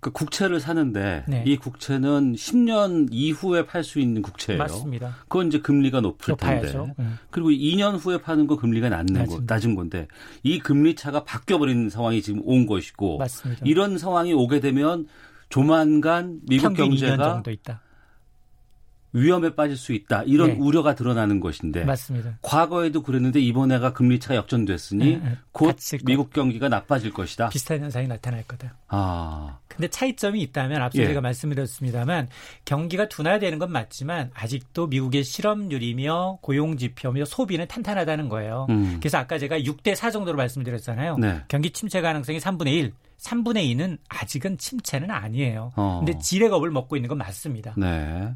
그 0.00 0.10
국채를 0.10 0.60
사는데 0.60 1.24
네. 1.28 1.44
이 1.46 1.56
국채는 1.56 2.34
10년 2.34 3.08
이후에 3.10 3.66
팔 3.66 3.84
수 3.84 4.00
있는 4.00 4.22
국채예요. 4.22 4.58
맞습니다. 4.58 5.16
그건 5.28 5.48
이제 5.48 5.60
금리가 5.60 6.00
높을 6.00 6.36
텐데. 6.36 6.72
음. 6.98 7.18
그리고 7.30 7.50
2년 7.50 7.98
후에 7.98 8.18
파는 8.18 8.46
거 8.46 8.56
금리가 8.56 8.88
낮는 8.88 9.26
거, 9.26 9.40
낮은 9.46 9.74
건데 9.74 10.08
이 10.42 10.58
금리 10.58 10.94
차가 10.94 11.24
바뀌어 11.24 11.58
버리는 11.58 11.88
상황이 11.90 12.22
지금 12.22 12.40
온 12.44 12.66
것이고 12.66 13.18
맞습니다. 13.18 13.62
이런 13.66 13.98
상황이 13.98 14.32
오게 14.32 14.60
되면 14.60 15.06
조만간 15.50 16.40
미국 16.48 16.74
경제가 16.74 17.42
위험에 19.12 19.54
빠질 19.54 19.76
수 19.76 19.92
있다 19.92 20.22
이런 20.24 20.50
네. 20.50 20.56
우려가 20.58 20.94
드러나는 20.94 21.40
것인데 21.40 21.84
맞습니다. 21.84 22.38
과거에도 22.42 23.02
그랬는데 23.02 23.40
이번에가 23.40 23.92
금리 23.92 24.20
차가 24.20 24.36
역전됐으니 24.36 25.04
네, 25.04 25.16
네. 25.16 25.38
곧 25.52 25.76
미국 26.04 26.32
경기가 26.32 26.68
나빠질 26.68 27.12
것이다. 27.12 27.48
비슷한 27.48 27.80
현상이 27.80 28.06
나타날 28.06 28.44
거다. 28.44 28.76
아. 28.88 29.58
근데 29.68 29.88
차이점이 29.88 30.40
있다면 30.42 30.82
앞서 30.82 31.00
예. 31.00 31.06
제가 31.06 31.20
말씀드렸습니다만 31.20 32.28
경기가 32.64 33.08
둔화되는 33.08 33.58
건 33.58 33.72
맞지만 33.72 34.30
아직도 34.34 34.88
미국의 34.88 35.24
실업률이며 35.24 36.38
고용 36.42 36.76
지표며 36.76 37.24
소비는 37.24 37.66
탄탄하다는 37.68 38.28
거예요. 38.28 38.66
음. 38.70 38.98
그래서 39.00 39.18
아까 39.18 39.38
제가 39.38 39.58
6대 39.58 39.94
4 39.94 40.10
정도로 40.10 40.36
말씀드렸잖아요. 40.36 41.16
네. 41.18 41.42
경기 41.48 41.70
침체 41.70 42.00
가능성이 42.00 42.38
3분의 42.38 42.72
1. 42.74 42.92
3분의 43.20 43.76
2는 43.76 43.98
아직은 44.08 44.58
침체는 44.58 45.10
아니에요. 45.10 45.72
어. 45.76 46.02
근데 46.04 46.18
지뢰 46.18 46.48
겁을 46.48 46.70
먹고 46.70 46.96
있는 46.96 47.08
건 47.08 47.18
맞습니다. 47.18 47.74
네. 47.76 48.34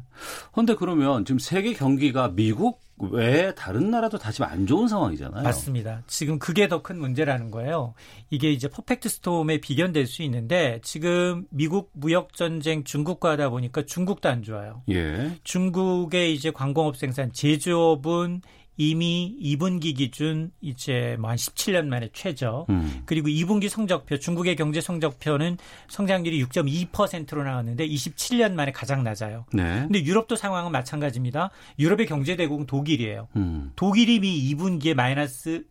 그런데 0.51 0.75
그러면 0.75 1.25
지금 1.25 1.39
세계 1.39 1.73
경기가 1.73 2.29
미국 2.29 2.83
외에 2.97 3.53
다른 3.55 3.91
나라도 3.91 4.17
다 4.17 4.31
지금 4.31 4.47
안 4.47 4.65
좋은 4.67 4.87
상황이잖아요. 4.87 5.43
맞습니다. 5.43 6.01
지금 6.07 6.39
그게 6.39 6.69
더 6.69 6.81
큰 6.81 6.97
문제라는 6.97 7.51
거예요. 7.51 7.93
이게 8.29 8.51
이제 8.53 8.69
퍼펙트 8.69 9.09
스톰에 9.09 9.57
비견될 9.59 10.07
수 10.07 10.21
있는데 10.23 10.79
지금 10.83 11.45
미국 11.49 11.89
무역 11.93 12.33
전쟁 12.33 12.83
중국과 12.85 13.31
하다 13.31 13.49
보니까 13.49 13.81
중국도 13.85 14.29
안 14.29 14.43
좋아요. 14.43 14.83
예. 14.89 15.35
중국의 15.43 16.33
이제 16.35 16.51
관공업 16.51 16.95
생산 16.95 17.33
제조업은 17.33 18.41
이미 18.77 19.37
2분기 19.41 19.95
기준 19.95 20.51
이제 20.61 21.15
뭐 21.19 21.35
한 21.35 21.37
17년 21.37 21.87
만에 21.87 22.09
최저. 22.13 22.65
음. 22.69 23.03
그리고 23.05 23.27
2분기 23.27 23.67
성적표 23.69 24.17
중국의 24.19 24.55
경제 24.55 24.79
성적표는 24.81 25.57
성장률이 25.89 26.43
6.2%로 26.45 27.43
나왔는데 27.43 27.87
27년 27.87 28.53
만에 28.53 28.71
가장 28.71 29.03
낮아요. 29.03 29.45
네. 29.53 29.81
근데 29.81 30.03
유럽도 30.03 30.35
상황은 30.35 30.71
마찬가지입니다. 30.71 31.51
유럽의 31.79 32.05
경제 32.05 32.35
대국은 32.35 32.65
독일이에요. 32.65 33.27
음. 33.35 33.71
독일이 33.75 34.15
이미 34.15 34.53
2분기에 34.55 34.93
마이너스 34.93 35.63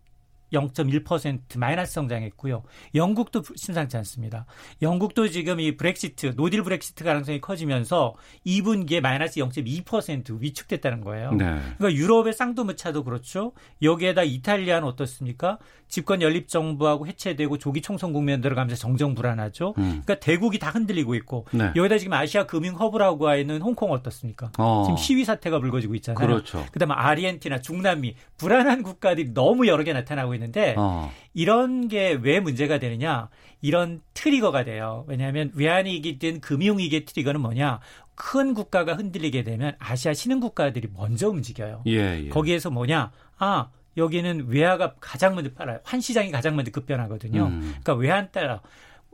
0.1% 0.55 1.59
마이너스 1.59 1.93
성장했고요. 1.93 2.63
영국도 2.95 3.43
심상치 3.57 3.97
않습니다. 3.99 4.47
영국도 4.83 5.29
지금 5.29 5.61
이 5.61 5.77
브렉시트, 5.77 6.35
노딜 6.37 6.63
브렉시트 6.63 7.05
가능성이 7.05 7.41
커지면서 7.41 8.15
2분기에 8.47 9.01
마이너스 9.01 9.41
0.2% 9.41 10.41
위축됐다는 10.41 11.01
거예요. 11.01 11.33
네. 11.33 11.59
그러니까 11.79 11.93
유럽의 11.93 12.33
쌍두마차도 12.33 13.05
그렇죠. 13.05 13.53
여기에다 13.83 14.23
이탈리아는 14.23 14.87
어떻습니까? 14.87 15.59
집권 15.89 16.23
연립 16.23 16.49
정부하고 16.49 17.07
해체되고 17.07 17.59
조기 17.59 17.81
총선 17.81 18.13
국면 18.13 18.41
들어가면서 18.41 18.77
정정 18.81 19.15
불안하죠. 19.15 19.75
음. 19.79 20.03
그러니까 20.05 20.15
대국이 20.17 20.59
다 20.59 20.71
흔들리고 20.71 21.15
있고 21.17 21.47
네. 21.53 21.73
여기다 21.77 21.99
지금 21.99 22.15
아시아 22.15 22.47
금융 22.47 22.75
허브라고 22.77 23.29
하는 23.29 23.63
홍콩 23.63 23.93
어떻습니까? 23.93 24.51
어. 24.59 24.83
지금 24.87 24.97
시위 24.97 25.25
사태가 25.25 25.61
불거지고 25.61 25.95
있잖아요. 25.97 26.27
그렇죠. 26.27 26.65
그다음에 26.73 26.95
아르헨티나, 26.95 27.61
중남미 27.61 28.17
불안한 28.39 28.83
국가들이 28.83 29.33
너무 29.33 29.67
여러 29.67 29.85
개 29.85 29.93
나타나고 29.93 30.35
있는 30.35 30.44
데 30.53 30.75
어. 30.77 31.11
이런 31.33 31.89
게 31.89 32.19
왜 32.21 32.41
문제가 32.41 32.79
되느냐? 32.79 33.29
이런 33.61 34.01
트리거가 34.15 34.65
돼요. 34.65 35.05
왜냐하면 35.09 35.51
외환위기든 35.55 36.41
금융위기의 36.41 37.05
트리거는 37.05 37.41
뭐냐? 37.41 37.81
큰 38.15 38.55
국가가 38.55 38.95
흔들리게 38.95 39.43
되면 39.43 39.75
아시아 39.79 40.15
신흥 40.15 40.41
국가들이 40.41 40.89
먼저 40.95 41.29
움직여요. 41.29 41.83
예, 41.87 42.25
예. 42.25 42.29
거기에서 42.29 42.71
뭐냐? 42.71 43.11
아 43.39 43.69
여기는 43.97 44.47
외화가 44.49 44.95
가장 45.01 45.35
먼저 45.35 45.53
팔아요. 45.53 45.81
환 45.85 46.01
시장이 46.01 46.31
가장 46.31 46.57
먼저 46.57 46.71
급변하거든요. 46.71 47.47
음. 47.47 47.61
그러니까 47.61 47.95
외환 47.95 48.31
따라 48.33 48.61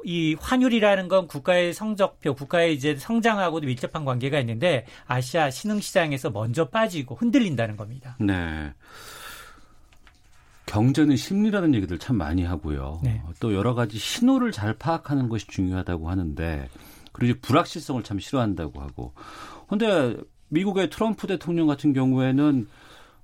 이 0.04 0.34
환율이라는 0.40 1.08
건 1.08 1.26
국가의 1.28 1.74
성적표, 1.74 2.34
국가의 2.34 2.74
이제 2.74 2.96
성장하고도 2.96 3.66
밀접한 3.66 4.04
관계가 4.04 4.40
있는데 4.40 4.86
아시아 5.06 5.50
신흥 5.50 5.80
시장에서 5.80 6.30
먼저 6.30 6.68
빠지고 6.68 7.14
흔들린다는 7.16 7.76
겁니다. 7.76 8.16
네. 8.18 8.72
경제는 10.70 11.16
심리라는 11.16 11.74
얘기들 11.74 11.98
참 11.98 12.16
많이 12.16 12.44
하고요. 12.44 13.00
네. 13.02 13.20
또 13.40 13.54
여러 13.54 13.74
가지 13.74 13.98
신호를 13.98 14.52
잘 14.52 14.72
파악하는 14.74 15.28
것이 15.28 15.48
중요하다고 15.48 16.08
하는데 16.08 16.68
그리고 17.10 17.40
불확실성을 17.42 18.00
참 18.04 18.20
싫어한다고 18.20 18.80
하고. 18.80 19.12
근데 19.68 20.16
미국의 20.48 20.88
트럼프 20.90 21.26
대통령 21.26 21.66
같은 21.66 21.92
경우에는 21.92 22.68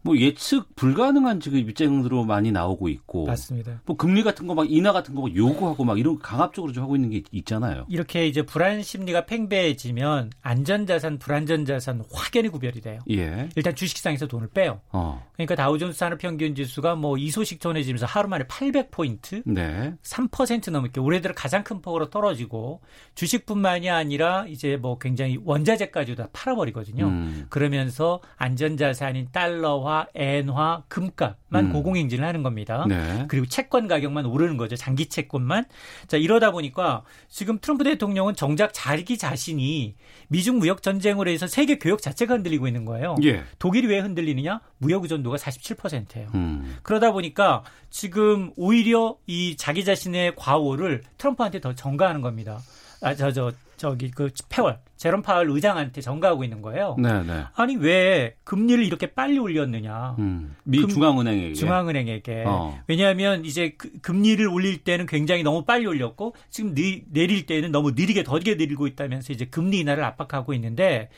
뭐 0.06 0.16
예측 0.18 0.74
불가능한 0.76 1.40
지금 1.40 1.58
입장으로 1.58 2.24
많이 2.24 2.50
나오고 2.52 2.88
있고 2.88 3.26
맞습니다. 3.26 3.80
뭐 3.84 3.96
금리 3.96 4.22
같은 4.22 4.46
거 4.46 4.54
막 4.56 4.70
인하 4.70 4.92
같은 4.92 5.14
거 5.14 5.28
요구하고 5.34 5.84
막 5.84 5.98
이런 5.98 6.18
강압적으로 6.18 6.72
좀 6.72 6.82
하고 6.84 6.96
있는 6.96 7.10
게 7.10 7.22
있잖아요. 7.30 7.84
이렇게 7.90 8.26
이제 8.26 8.40
불안 8.42 8.82
심리가 8.82 9.26
팽배해지면 9.26 10.30
안전자산, 10.40 11.18
불안전자산 11.18 12.04
확연히 12.12 12.48
구별이 12.48 12.80
돼요. 12.80 13.00
예. 13.10 13.48
일단 13.54 13.74
주식시장에서 13.74 14.26
돈을 14.28 14.48
빼요. 14.48 14.80
어. 14.92 15.22
그러니까 15.34 15.54
다우존스 15.56 15.98
산업평균 15.98 16.54
지수가 16.54 16.94
뭐 16.94 17.16
이 17.18 17.30
소식 17.30 17.60
전해지면서 17.60 18.06
하루 18.06 18.28
만에 18.28 18.44
800포인트, 18.44 19.42
네. 19.44 19.94
3% 20.02 20.70
넘게 20.70 21.00
올해 21.00 21.20
들어 21.20 21.34
가장 21.34 21.64
큰 21.64 21.80
폭으로 21.82 22.08
떨어지고 22.10 22.80
주식뿐만이 23.14 23.90
아니라 23.90 24.44
이제 24.48 24.76
뭐 24.76 24.98
굉장히 24.98 25.38
원자재까지도 25.44 26.22
다 26.22 26.28
팔아버리거든요. 26.32 27.06
음. 27.06 27.46
그러면서 27.48 28.20
안전자산인 28.36 29.28
달러화 29.32 29.95
엔화, 30.14 30.84
금값만 30.88 31.66
음. 31.66 31.72
고공행진을 31.72 32.24
하는 32.24 32.42
겁니다. 32.42 32.84
네. 32.88 33.24
그리고 33.28 33.46
채권 33.46 33.88
가격만 33.88 34.26
오르는 34.26 34.56
거죠. 34.56 34.76
장기 34.76 35.06
채권만. 35.06 35.64
자, 36.06 36.16
이러다 36.16 36.50
보니까 36.50 37.02
지금 37.28 37.58
트럼프 37.60 37.84
대통령은 37.84 38.34
정작 38.34 38.70
자기 38.72 39.16
자신이 39.16 39.94
미중 40.28 40.58
무역 40.58 40.82
전쟁으로 40.82 41.30
해서 41.30 41.46
세계 41.46 41.78
교역 41.78 42.02
자체가 42.02 42.34
흔들리고 42.34 42.66
있는 42.66 42.84
거예요. 42.84 43.16
예. 43.22 43.44
독일이 43.58 43.86
왜 43.86 44.00
흔들리느냐? 44.00 44.60
무역 44.78 45.02
의존도가 45.04 45.36
47%예요. 45.36 46.28
음. 46.34 46.76
그러다 46.82 47.12
보니까 47.12 47.62
지금 47.90 48.52
오히려 48.56 49.16
이 49.26 49.56
자기 49.56 49.84
자신의 49.84 50.34
과오를 50.36 51.02
트럼프한테 51.18 51.60
더 51.60 51.74
전가하는 51.74 52.20
겁니다. 52.20 52.60
아, 53.00 53.14
저, 53.14 53.30
저, 53.30 53.52
저기 53.76 54.10
그 54.10 54.30
페월 54.48 54.78
제롬 54.96 55.20
파월 55.20 55.50
의장한테 55.50 56.00
전가하고 56.00 56.42
있는 56.42 56.62
거예요. 56.62 56.96
네, 56.98 57.22
네. 57.22 57.44
아니 57.54 57.76
왜 57.76 58.34
금리를 58.44 58.82
이렇게 58.82 59.08
빨리 59.08 59.38
올렸느냐? 59.38 60.16
음, 60.18 60.56
미 60.64 60.80
금, 60.80 60.88
중앙은행에게. 60.88 61.54
중앙은행에게. 61.54 62.44
어. 62.46 62.80
왜냐하면 62.86 63.44
이제 63.44 63.74
그, 63.76 63.90
금리를 64.00 64.46
올릴 64.48 64.78
때는 64.78 65.06
굉장히 65.06 65.42
너무 65.42 65.64
빨리 65.64 65.86
올렸고 65.86 66.34
지금 66.48 66.74
니, 66.74 67.02
내릴 67.10 67.44
때는 67.44 67.72
너무 67.72 67.90
느리게 67.90 68.22
더디게 68.24 68.54
내리고 68.54 68.86
있다면서 68.86 69.34
이제 69.34 69.44
금리 69.44 69.80
인하를 69.80 70.02
압박하고 70.04 70.54
있는데 70.54 71.10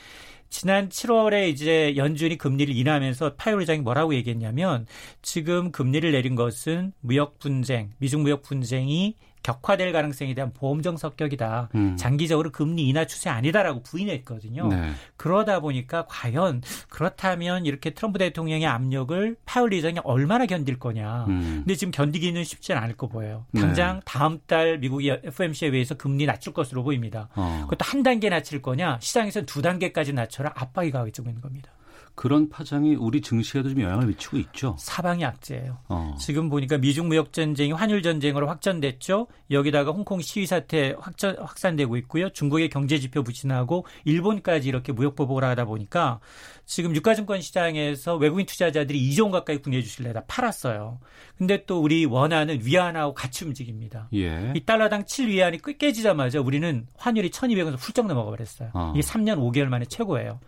지난 0.50 0.88
7월에 0.88 1.50
이제 1.50 1.94
연준이 1.96 2.36
금리를 2.36 2.74
인하하면서 2.74 3.34
파월 3.36 3.60
의장이 3.60 3.80
뭐라고 3.80 4.14
얘기했냐면 4.14 4.86
지금 5.22 5.70
금리를 5.70 6.10
내린 6.10 6.34
것은 6.34 6.92
무역 7.00 7.38
분쟁, 7.38 7.90
미중 7.98 8.22
무역 8.22 8.42
분쟁이 8.42 9.14
격화될 9.42 9.92
가능성에 9.92 10.34
대한 10.34 10.52
보험적 10.52 10.98
성격이다. 10.98 11.70
음. 11.74 11.96
장기적으로 11.96 12.50
금리 12.50 12.88
인하 12.88 13.06
추세 13.06 13.30
아니다라고 13.30 13.82
부인했거든요. 13.82 14.68
네. 14.68 14.90
그러다 15.16 15.60
보니까 15.60 16.06
과연 16.08 16.62
그렇다면 16.88 17.66
이렇게 17.66 17.90
트럼프 17.90 18.18
대통령의 18.18 18.66
압력을 18.66 19.36
파월 19.44 19.70
리정이 19.70 20.00
얼마나 20.04 20.46
견딜 20.46 20.78
거냐. 20.78 21.26
음. 21.28 21.62
근데 21.64 21.74
지금 21.74 21.90
견디기는 21.90 22.44
쉽지는 22.44 22.80
않을 22.82 22.96
거 22.96 23.08
보여요. 23.08 23.46
당장 23.54 23.96
네. 23.96 24.02
다음 24.04 24.40
달 24.46 24.78
미국이 24.78 25.10
FMC에 25.10 25.68
의해서 25.68 25.94
금리 25.94 26.26
낮출 26.26 26.52
것으로 26.52 26.82
보입니다. 26.82 27.28
어. 27.34 27.60
그것도 27.64 27.84
한 27.84 28.02
단계 28.02 28.28
낮출 28.28 28.62
거냐, 28.62 28.98
시장에서 29.00 29.42
두 29.42 29.62
단계까지 29.62 30.12
낮춰라 30.12 30.52
압박이 30.54 30.90
가겠지고 30.90 31.28
있는 31.28 31.40
겁니다. 31.40 31.70
그런 32.18 32.48
파장이 32.48 32.96
우리 32.96 33.20
증시에도 33.20 33.68
좀 33.68 33.80
영향을 33.80 34.08
미치고 34.08 34.38
있죠. 34.38 34.74
사방이 34.76 35.24
악재예요. 35.24 35.78
어. 35.88 36.16
지금 36.18 36.48
보니까 36.48 36.76
미중 36.76 37.06
무역 37.06 37.32
전쟁이 37.32 37.70
환율 37.70 38.02
전쟁으로 38.02 38.48
확전됐죠. 38.48 39.28
여기다가 39.52 39.92
홍콩 39.92 40.20
시위 40.20 40.44
사태 40.44 40.96
확전 40.98 41.38
확산되고 41.38 41.96
있고요. 41.98 42.28
중국의 42.30 42.70
경제 42.70 42.98
지표 42.98 43.22
부진하고 43.22 43.86
일본까지 44.04 44.68
이렇게 44.68 44.90
무역 44.90 45.14
보복을 45.14 45.44
하다 45.44 45.66
보니까 45.66 46.18
지금 46.66 46.92
유가증권 46.96 47.40
시장에서 47.40 48.16
외국인 48.16 48.46
투자자들이 48.46 49.00
2조 49.10 49.22
원 49.22 49.30
가까이 49.30 49.58
구매해 49.58 49.80
주실래다 49.80 50.24
팔았어요. 50.26 50.98
근데 51.36 51.64
또 51.66 51.80
우리 51.80 52.04
원화는 52.04 52.62
위안하고 52.64 53.14
같이 53.14 53.44
움직입니다. 53.44 54.08
예. 54.14 54.52
이 54.56 54.64
달러당 54.64 55.04
7위안이 55.04 55.78
깨지자마자 55.78 56.40
우리는 56.40 56.88
환율이 56.96 57.30
1,200원 57.30 57.76
훌쩍 57.78 58.08
넘어가 58.08 58.28
버렸어요. 58.30 58.70
어. 58.74 58.92
이게 58.96 59.06
3년 59.06 59.38
5개월 59.38 59.66
만에 59.66 59.84
최고예요. 59.84 60.40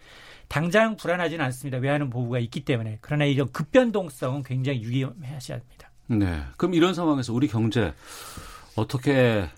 당장 0.50 0.96
불안하지는 0.96 1.44
않습니다. 1.46 1.78
외환은 1.78 2.10
보호가 2.10 2.40
있기 2.40 2.64
때문에. 2.64 2.98
그러나 3.00 3.24
이런 3.24 3.52
급변동성은 3.52 4.42
굉장히 4.42 4.82
유의하셔야 4.82 5.58
합니다. 5.58 5.92
네. 6.08 6.42
그럼 6.56 6.74
이런 6.74 6.92
상황에서 6.92 7.32
우리 7.32 7.46
경제 7.46 7.94
어떻게 8.74 9.48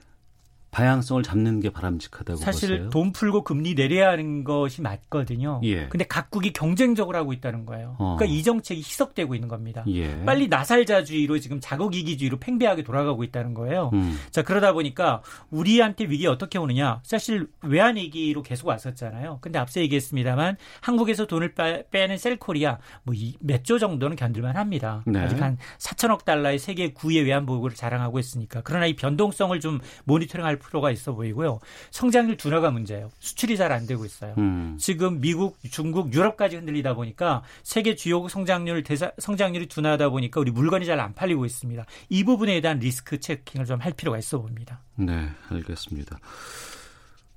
방향성을 0.73 1.23
잡는 1.23 1.61
게 1.61 1.69
바람직하다고 1.71 2.39
사실 2.39 2.71
보세요? 2.71 2.91
돈 2.91 3.13
풀고 3.13 3.45
금리 3.45 3.75
내려야 3.75 4.09
하는 4.09 4.43
것이 4.43 4.81
맞거든요. 4.81 5.61
예. 5.65 5.87
근데 5.89 6.05
각국이 6.05 6.53
경쟁적으로 6.55 7.17
하고 7.19 7.35
있다는 7.35 7.67
거예요. 7.67 7.95
어. 7.99 8.17
그러니까 8.17 8.25
이 8.37 8.43
정책이 8.43 8.81
희석되고 8.81 9.35
있는 9.35 9.49
겁니다. 9.49 9.85
예. 9.89 10.25
빨리 10.25 10.49
나살자주의로 10.49 11.39
지금 11.41 11.61
자국이기주의로 11.61 12.39
팽배하게 12.39 12.85
돌아가고 12.85 13.23
있다는 13.23 13.53
거예요. 13.53 13.91
음. 13.93 14.19
자 14.31 14.43
그러다 14.43 14.73
보니까 14.73 15.23
우리한테 15.51 16.05
위기 16.07 16.27
어떻게 16.27 16.59
오느냐? 16.59 17.01
사실 17.05 17.49
외환 17.61 17.97
위기로 17.97 18.43
계속 18.43 18.69
왔었잖아요. 18.69 19.39
근데 19.43 19.59
앞서 19.59 19.79
얘기했습니다만 19.81 20.57
한국에서 20.81 21.27
돈을 21.27 21.55
빼는 21.91 22.17
셀코리아 22.19 22.79
뭐 23.05 23.15
몇 23.41 23.63
조 23.65 23.79
정도는 23.79 24.17
견딜만 24.17 24.57
합니다. 24.57 25.03
네. 25.07 25.21
아직 25.21 25.41
한 25.41 25.59
4천억 25.79 26.25
달러의 26.25 26.59
세계 26.59 26.93
9의 26.95 27.25
외환 27.27 27.45
보고를 27.47 27.77
자랑하고 27.77 28.19
있으니까 28.19 28.63
그러나 28.65 28.87
이 28.87 28.97
변동성을 28.97 29.61
좀 29.61 29.79
모니터링할 30.05 30.59
필요가 30.63 30.91
있어 30.91 31.13
보이고요. 31.13 31.61
성장률 31.91 32.37
둔화가 32.37 32.71
문제예요. 32.71 33.11
수출이 33.19 33.57
잘 33.57 33.73
안 33.73 33.87
되고 33.87 34.05
있어요. 34.05 34.35
음. 34.39 34.77
지금 34.79 35.21
미국, 35.21 35.59
중국, 35.71 36.13
유럽까지 36.15 36.57
흔들리다 36.57 36.95
보니까 36.95 37.43
세계 37.63 37.95
주요 37.95 38.27
성장률 38.29 38.83
대사, 38.83 39.13
성장률이 39.19 39.67
둔화하다 39.67 40.11
보니까 40.11 40.41
우리 40.41 40.51
물건이 40.51 40.87
잘 40.87 41.01
안 41.01 41.15
팔리고 41.15 41.45
있습니다. 41.47 41.85
이 42.11 42.25
부분에 42.25 42.61
대한 42.61 42.79
리스크 42.79 43.19
체킹을 43.19 43.67
좀 43.67 43.81
할 43.81 43.93
필요가 43.93 44.19
있어 44.19 44.39
봅니다. 44.41 44.81
네, 44.95 45.29
알겠습니다. 45.49 46.19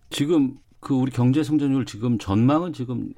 지금 0.09 0.57
그 0.79 0.93
우리 0.93 1.11
경제 1.11 1.43
성장률 1.43 1.85
지금 1.85 2.17
전망은 2.19 2.73
지금 2.73 3.11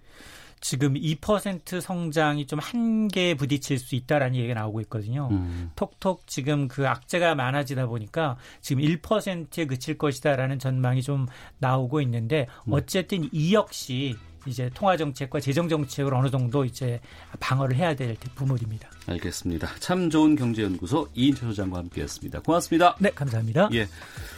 지금 0.60 0.96
2% 0.96 1.82
성장이 1.82 2.48
좀 2.48 2.60
한계에 2.60 3.36
부딪힐 3.36 3.80
수 3.80 3.96
있다라는 3.96 4.36
얘기가 4.36 4.54
나오고 4.54 4.82
있거든요. 4.82 5.30
음. 5.32 5.72
톡톡 5.76 6.28
지금 6.28 6.68
그 6.68 6.88
악재가 6.88 7.36
많아지다 7.36 7.88
보니까 7.88 8.38
지금 8.62 8.84
1%에 8.84 9.66
그칠 9.66 9.98
것이다라는 9.98 10.60
전망이 10.60 11.02
좀 11.02 11.28
나오고 11.60 12.02
있는데 12.02 12.48
음. 12.68 12.74
어쨌든 12.74 13.30
이 13.32 13.54
역시 13.54 14.16
이제 14.48 14.70
통화 14.74 14.98
정책과 14.98 15.40
재정 15.40 15.68
정책을 15.70 16.14
어느 16.14 16.30
정도 16.30 16.66
이제 16.66 17.00
방어를 17.40 17.76
해야 17.76 17.96
될 17.96 18.16
부분입니다. 18.36 18.90
알겠습니다. 19.08 19.68
참 19.80 20.10
좋은 20.10 20.36
경제연구소 20.36 21.10
이인철 21.14 21.50
소장과 21.50 21.80
함께했습니다. 21.80 22.42
고맙습니다. 22.42 22.96
네, 23.00 23.10
감사합니다. 23.12 23.70
예. 23.74 23.88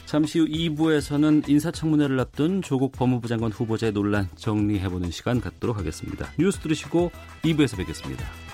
잠시 0.06 0.40
후 0.40 0.46
2부에서는 0.48 1.48
인사청문회를 1.48 2.20
앞둔 2.20 2.62
조국 2.62 2.92
법무부 2.94 3.28
장관 3.28 3.52
후보자의 3.52 3.94
논란 3.94 4.28
정리해보는 4.36 5.12
시간 5.12 5.40
갖도록 5.40 5.78
하겠습니다. 5.78 6.32
뉴스 6.38 6.60
들으시고 6.60 7.12
2부에서 7.44 7.78
뵙겠습니다. 7.78 8.49